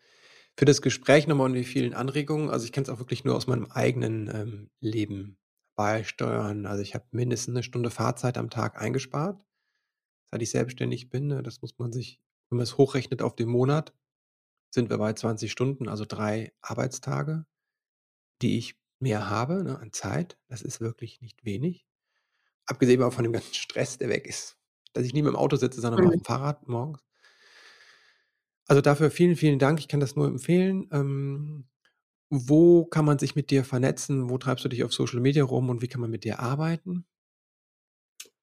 [0.56, 2.50] für das Gespräch nochmal und die vielen Anregungen.
[2.50, 5.38] Also ich kenne es auch wirklich nur aus meinem eigenen ähm, Leben
[5.76, 6.66] beisteuern.
[6.66, 9.44] Also ich habe mindestens eine Stunde Fahrzeit am Tag eingespart,
[10.32, 11.28] seit ich selbstständig bin.
[11.28, 11.44] Ne?
[11.44, 12.20] Das muss man sich,
[12.50, 13.94] wenn man es hochrechnet auf den Monat,
[14.70, 17.46] sind wir bei 20 Stunden, also drei Arbeitstage,
[18.42, 20.38] die ich mehr habe ne, an Zeit.
[20.48, 21.86] Das ist wirklich nicht wenig.
[22.66, 24.58] Abgesehen auch von dem ganzen Stress, der weg ist.
[24.94, 26.08] Dass ich nie mit dem Auto sitze, sondern mhm.
[26.08, 27.04] auf dem Fahrrad morgens.
[28.66, 29.80] Also dafür vielen, vielen Dank.
[29.80, 30.88] Ich kann das nur empfehlen.
[30.92, 31.66] Ähm,
[32.34, 34.30] wo kann man sich mit dir vernetzen?
[34.30, 37.06] Wo treibst du dich auf Social Media rum und wie kann man mit dir arbeiten?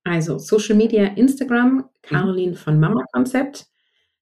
[0.04, 1.84] Also Social Media, Instagram, mhm.
[2.02, 2.56] Caroline mhm.
[2.56, 3.66] von Mama Konzept.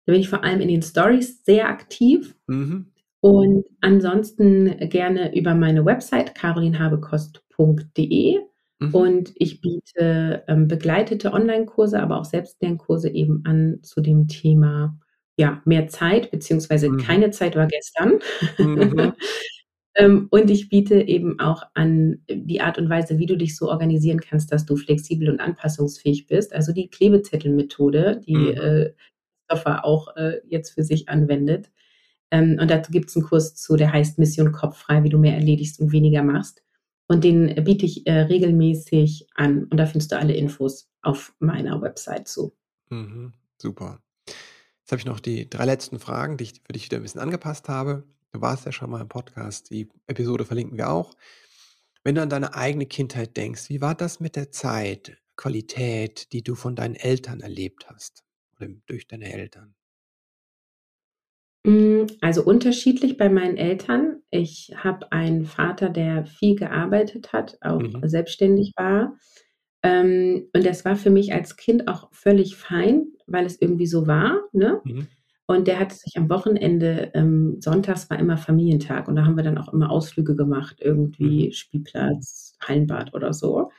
[0.07, 2.35] Da bin ich vor allem in den Stories sehr aktiv.
[2.47, 2.93] Mhm.
[3.21, 8.39] Und ansonsten gerne über meine Website carolinhabekost.de.
[8.79, 8.95] Mhm.
[8.95, 14.99] Und ich biete ähm, begleitete Online-Kurse, aber auch Selbstlernkurse eben an zu dem Thema
[15.37, 16.99] ja, mehr Zeit, beziehungsweise mhm.
[16.99, 18.21] keine Zeit war gestern.
[19.99, 23.69] Ähm, und ich biete eben auch an die Art und Weise, wie du dich so
[23.69, 26.55] organisieren kannst, dass du flexibel und anpassungsfähig bist.
[26.55, 28.51] Also die Klebezettelmethode, die mhm.
[28.53, 28.93] äh,
[29.49, 31.73] Christopher auch äh, jetzt für sich anwendet.
[32.31, 35.35] Ähm, und dazu gibt es einen Kurs zu, der heißt Mission Kopffrei, wie du mehr
[35.35, 36.63] erledigst und weniger machst.
[37.09, 39.65] Und den biete ich äh, regelmäßig an.
[39.65, 42.55] Und da findest du alle Infos auf meiner Website zu.
[42.91, 43.99] Mhm, super.
[44.27, 47.21] Jetzt habe ich noch die drei letzten Fragen, die ich für dich wieder ein bisschen
[47.21, 48.05] angepasst habe.
[48.33, 51.15] Du warst ja schon mal im Podcast, die Episode verlinken wir auch.
[52.05, 56.43] Wenn du an deine eigene Kindheit denkst, wie war das mit der Zeit, Qualität, die
[56.43, 58.25] du von deinen Eltern erlebt hast
[58.57, 59.75] oder durch deine Eltern?
[61.67, 64.23] Hm, also unterschiedlich bei meinen Eltern.
[64.31, 68.01] Ich habe einen Vater, der viel gearbeitet hat, auch mhm.
[68.05, 69.17] selbstständig war.
[69.83, 74.07] Ähm, und das war für mich als Kind auch völlig fein, weil es irgendwie so
[74.07, 74.41] war.
[74.53, 74.81] Ne?
[74.85, 75.09] Mhm.
[75.51, 79.43] Und der hat sich am Wochenende, ähm, sonntags war immer Familientag und da haben wir
[79.43, 81.53] dann auch immer Ausflüge gemacht, irgendwie mhm.
[81.53, 83.71] Spielplatz, Hallenbad oder so.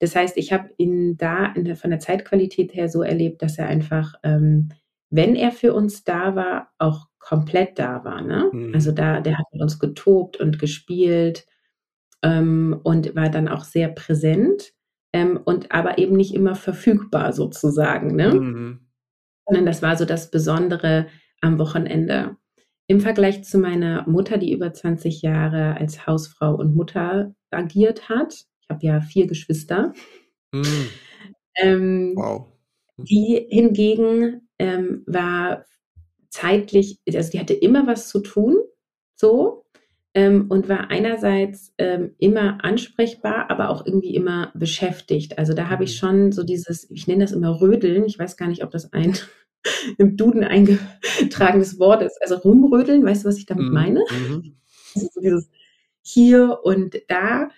[0.00, 3.68] Das heißt, ich habe ihn da der, von der Zeitqualität her so erlebt, dass er
[3.68, 4.70] einfach, ähm,
[5.08, 8.20] wenn er für uns da war, auch komplett da war.
[8.20, 8.50] Ne?
[8.52, 8.74] Mhm.
[8.74, 11.46] Also da, der hat mit uns getobt und gespielt
[12.22, 14.72] ähm, und war dann auch sehr präsent
[15.12, 18.16] ähm, und aber eben nicht immer verfügbar sozusagen.
[18.16, 18.34] Ne?
[18.34, 18.85] Mhm
[19.46, 21.06] sondern das war so das Besondere
[21.40, 22.36] am Wochenende.
[22.88, 28.34] Im Vergleich zu meiner Mutter, die über 20 Jahre als Hausfrau und Mutter agiert hat.
[28.60, 29.92] Ich habe ja vier Geschwister.
[30.52, 30.62] Mm.
[31.56, 32.46] Ähm, wow.
[32.96, 35.64] Die hingegen ähm, war
[36.30, 38.56] zeitlich, also die hatte immer was zu tun,
[39.14, 39.64] so,
[40.16, 45.36] ähm, und war einerseits ähm, immer ansprechbar, aber auch irgendwie immer beschäftigt.
[45.36, 46.06] Also da habe ich mhm.
[46.06, 49.14] schon so dieses, ich nenne das immer Rödeln, ich weiß gar nicht, ob das ein
[49.98, 52.18] im Duden eingetragenes Wort ist.
[52.22, 53.72] Also rumrödeln, weißt du, was ich damit mhm.
[53.72, 54.00] meine?
[54.10, 54.56] Mhm.
[54.96, 55.50] Also so dieses
[56.00, 57.50] hier und da.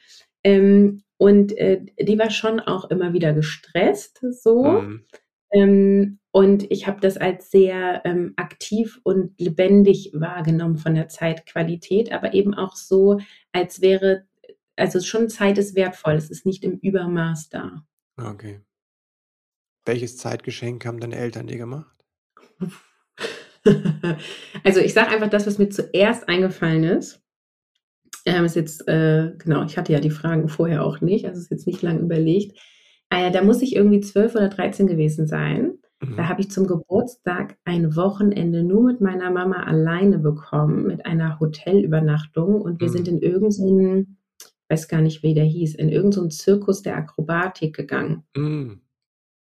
[0.43, 4.65] Ähm, und äh, die war schon auch immer wieder gestresst, so.
[4.65, 5.05] Mhm.
[5.53, 12.13] Ähm, und ich habe das als sehr ähm, aktiv und lebendig wahrgenommen von der Zeitqualität,
[12.13, 13.19] aber eben auch so,
[13.51, 14.25] als wäre,
[14.77, 17.85] also schon Zeit ist wertvoll, es ist nicht im Übermaß da.
[18.17, 18.61] Okay.
[19.85, 22.05] Welches Zeitgeschenk haben deine Eltern dir gemacht?
[24.63, 27.21] also ich sage einfach das, was mir zuerst eingefallen ist.
[28.27, 31.51] Ähm, ist jetzt, äh, genau, ich hatte ja die Fragen vorher auch nicht, also ist
[31.51, 32.57] jetzt nicht lang überlegt.
[33.11, 35.79] Äh, da muss ich irgendwie zwölf oder dreizehn gewesen sein.
[36.01, 36.17] Mhm.
[36.17, 41.41] Da habe ich zum Geburtstag ein Wochenende nur mit meiner Mama alleine bekommen, mit einer
[41.41, 42.61] Hotelübernachtung.
[42.61, 42.93] Und wir mhm.
[42.93, 44.19] sind in irgendeinen,
[44.69, 48.25] weiß gar nicht, wie der hieß, in irgendeinen Zirkus der Akrobatik gegangen.
[48.37, 48.81] Mhm.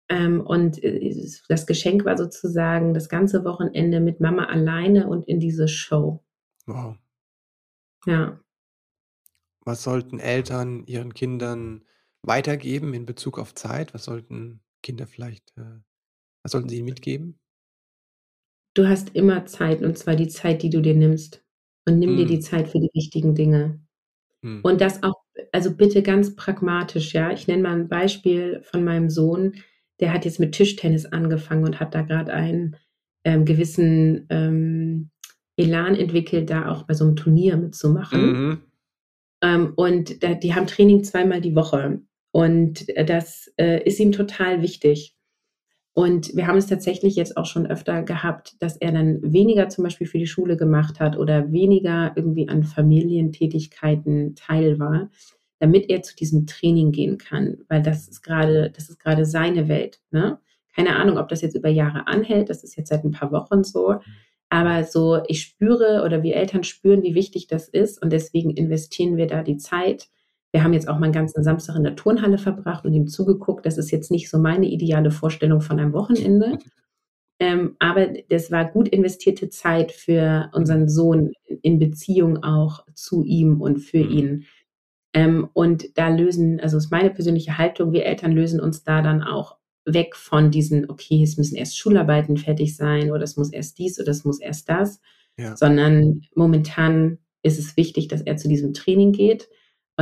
[0.09, 1.15] Ähm, und äh,
[1.49, 6.23] das Geschenk war sozusagen das ganze Wochenende mit Mama alleine und in diese Show.
[6.67, 6.97] Wow.
[8.05, 8.39] Ja.
[9.65, 11.85] Was sollten Eltern ihren Kindern
[12.21, 13.95] weitergeben in Bezug auf Zeit?
[13.95, 15.81] Was sollten Kinder vielleicht, äh,
[16.43, 17.39] was sollten sie ihnen mitgeben?
[18.75, 21.45] Du hast immer Zeit und zwar die Zeit, die du dir nimmst.
[21.87, 22.43] Und nimm dir die hm.
[22.43, 23.81] Zeit für die wichtigen Dinge.
[24.43, 24.61] Hm.
[24.63, 25.17] Und das auch,
[25.51, 27.33] also bitte ganz pragmatisch, ja.
[27.33, 29.57] Ich nenne mal ein Beispiel von meinem Sohn.
[30.01, 32.77] Der hat jetzt mit Tischtennis angefangen und hat da gerade einen
[33.25, 35.11] ähm, gewissen ähm,
[35.57, 38.33] Elan entwickelt, da auch bei so einem Turnier mitzumachen.
[38.33, 38.63] Mhm.
[39.43, 42.01] Ähm, und da, die haben Training zweimal die Woche.
[42.33, 45.15] Und das äh, ist ihm total wichtig.
[45.95, 49.85] Und wir haben es tatsächlich jetzt auch schon öfter gehabt, dass er dann weniger zum
[49.85, 55.11] Beispiel für die Schule gemacht hat oder weniger irgendwie an Familientätigkeiten teil war,
[55.59, 59.69] damit er zu diesem Training gehen kann, weil das ist gerade, das ist gerade seine
[59.69, 60.01] Welt.
[60.11, 60.39] Ne?
[60.75, 62.49] Keine Ahnung, ob das jetzt über Jahre anhält.
[62.49, 63.97] Das ist jetzt seit ein paar Wochen so.
[64.49, 69.17] Aber so, ich spüre oder wir Eltern spüren, wie wichtig das ist und deswegen investieren
[69.17, 70.09] wir da die Zeit
[70.53, 73.65] wir haben jetzt auch mal einen ganzen Samstag in der Turnhalle verbracht und ihm zugeguckt.
[73.65, 76.59] Das ist jetzt nicht so meine ideale Vorstellung von einem Wochenende.
[77.41, 81.33] Ähm, aber das war gut investierte Zeit für unseren Sohn
[81.63, 84.11] in Beziehung auch zu ihm und für mhm.
[84.11, 84.45] ihn.
[85.15, 89.23] Ähm, und da lösen, also ist meine persönliche Haltung, wir Eltern lösen uns da dann
[89.23, 93.79] auch weg von diesen, okay, es müssen erst Schularbeiten fertig sein oder es muss erst
[93.79, 95.01] dies oder es muss erst das,
[95.39, 95.57] ja.
[95.57, 99.49] sondern momentan ist es wichtig, dass er zu diesem Training geht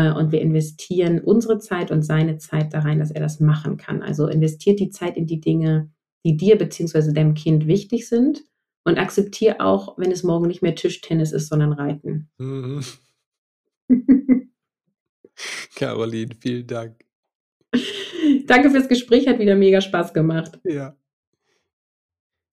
[0.08, 4.02] und wir investieren unsere Zeit und seine Zeit da rein, dass er das machen kann.
[4.02, 5.90] Also investiert die Zeit in die Dinge,
[6.24, 7.12] die dir bzw.
[7.12, 8.42] deinem Kind wichtig sind
[8.84, 12.28] und akzeptiere auch, wenn es morgen nicht mehr Tischtennis ist, sondern Reiten.
[12.38, 12.80] Mhm.
[15.76, 17.04] Caroline, vielen Dank.
[18.46, 20.58] Danke fürs Gespräch, hat wieder mega Spaß gemacht.
[20.64, 20.96] Ja.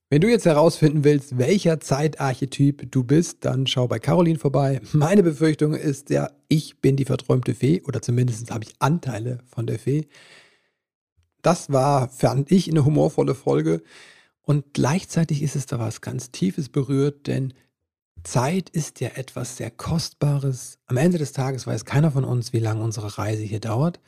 [0.09, 4.79] Wenn du jetzt herausfinden willst, welcher Zeitarchetyp du bist, dann schau bei Caroline vorbei.
[4.93, 9.67] Meine Befürchtung ist ja, ich bin die verträumte Fee oder zumindest habe ich Anteile von
[9.67, 10.07] der Fee.
[11.41, 13.81] Das war, fand ich, eine humorvolle Folge
[14.43, 17.53] und gleichzeitig ist es da was ganz Tiefes berührt, denn
[18.23, 20.79] Zeit ist ja etwas sehr Kostbares.
[20.85, 23.99] Am Ende des Tages weiß keiner von uns, wie lange unsere Reise hier dauert.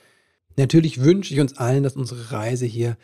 [0.56, 2.97] Natürlich wünsche ich uns allen, dass unsere Reise hier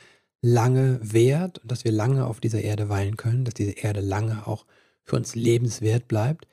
[0.46, 4.48] lange währt und dass wir lange auf dieser Erde weilen können, dass diese Erde lange
[4.48, 4.66] auch
[5.04, 6.48] für uns lebenswert bleibt.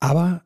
[0.00, 0.44] Aber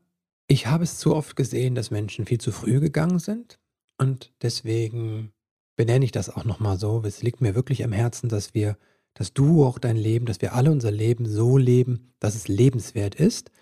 [0.48, 3.58] ich habe es zu oft gesehen, dass Menschen viel zu früh gegangen sind
[3.98, 5.32] und deswegen
[5.76, 7.02] benenne ich das auch nochmal so.
[7.04, 8.76] Es liegt mir wirklich am Herzen, dass wir,
[9.14, 13.14] dass du auch dein Leben, dass wir alle unser Leben so leben, dass es lebenswert
[13.14, 13.52] ist.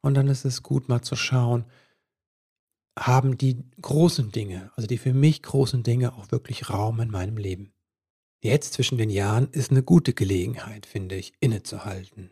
[0.00, 1.64] Und dann ist es gut, mal zu schauen,
[2.98, 7.36] haben die großen Dinge, also die für mich großen Dinge auch wirklich Raum in meinem
[7.36, 7.72] Leben.
[8.42, 12.30] Jetzt zwischen den Jahren ist eine gute Gelegenheit, finde ich, innezuhalten.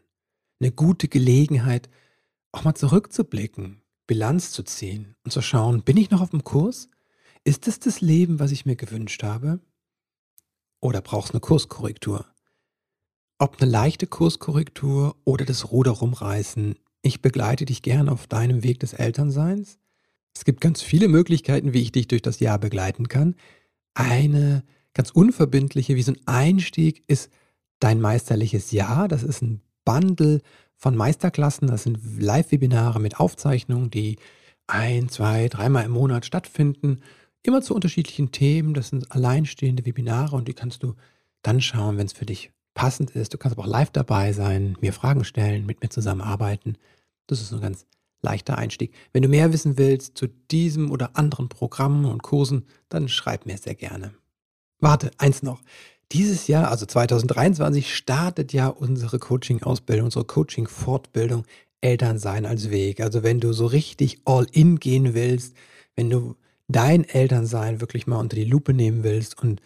[0.58, 1.90] Eine gute Gelegenheit,
[2.50, 6.88] auch mal zurückzublicken, Bilanz zu ziehen und zu schauen, bin ich noch auf dem Kurs?
[7.44, 9.60] Ist es das Leben, was ich mir gewünscht habe?
[10.80, 12.24] Oder brauchst du eine Kurskorrektur?
[13.38, 18.80] Ob eine leichte Kurskorrektur oder das Ruder rumreißen, ich begleite dich gern auf deinem Weg
[18.80, 19.78] des Elternseins.
[20.34, 23.36] Es gibt ganz viele Möglichkeiten, wie ich dich durch das Jahr begleiten kann.
[23.94, 24.64] Eine
[24.98, 27.30] ganz unverbindliche, wie so ein Einstieg ist
[27.78, 29.06] dein meisterliches Jahr.
[29.06, 30.40] Das ist ein Bundle
[30.74, 31.68] von Meisterklassen.
[31.68, 34.16] Das sind Live-Webinare mit Aufzeichnungen, die
[34.66, 36.98] ein, zwei, dreimal im Monat stattfinden.
[37.44, 38.74] Immer zu unterschiedlichen Themen.
[38.74, 40.94] Das sind alleinstehende Webinare und die kannst du
[41.42, 43.32] dann schauen, wenn es für dich passend ist.
[43.32, 46.76] Du kannst aber auch live dabei sein, mir Fragen stellen, mit mir zusammenarbeiten.
[47.28, 47.86] Das ist ein ganz
[48.20, 48.92] leichter Einstieg.
[49.12, 53.58] Wenn du mehr wissen willst zu diesem oder anderen Programmen und Kursen, dann schreib mir
[53.58, 54.12] sehr gerne.
[54.80, 55.62] Warte, eins noch.
[56.12, 61.44] Dieses Jahr, also 2023, startet ja unsere Coaching-Ausbildung, unsere Coaching-Fortbildung
[61.80, 63.00] Elternsein als Weg.
[63.00, 65.54] Also wenn du so richtig all in gehen willst,
[65.96, 66.36] wenn du
[66.68, 69.60] dein Elternsein wirklich mal unter die Lupe nehmen willst und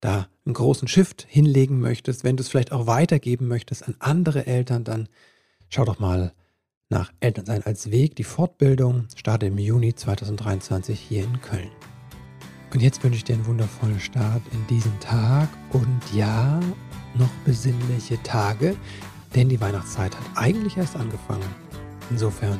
[0.00, 4.46] da einen großen Shift hinlegen möchtest, wenn du es vielleicht auch weitergeben möchtest an andere
[4.46, 5.08] Eltern, dann
[5.68, 6.32] schau doch mal
[6.88, 8.14] nach Elternsein als Weg.
[8.16, 11.70] Die Fortbildung startet im Juni 2023 hier in Köln.
[12.76, 16.60] Und jetzt wünsche ich dir einen wundervollen Start in diesen Tag und ja,
[17.14, 18.76] noch besinnliche Tage.
[19.34, 21.48] Denn die Weihnachtszeit hat eigentlich erst angefangen.
[22.10, 22.58] Insofern,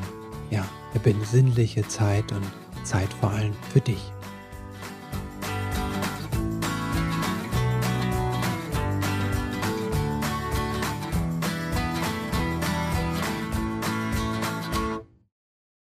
[0.49, 2.41] ja, eine besinnliche Zeit und
[2.83, 4.11] Zeit vor allem für dich.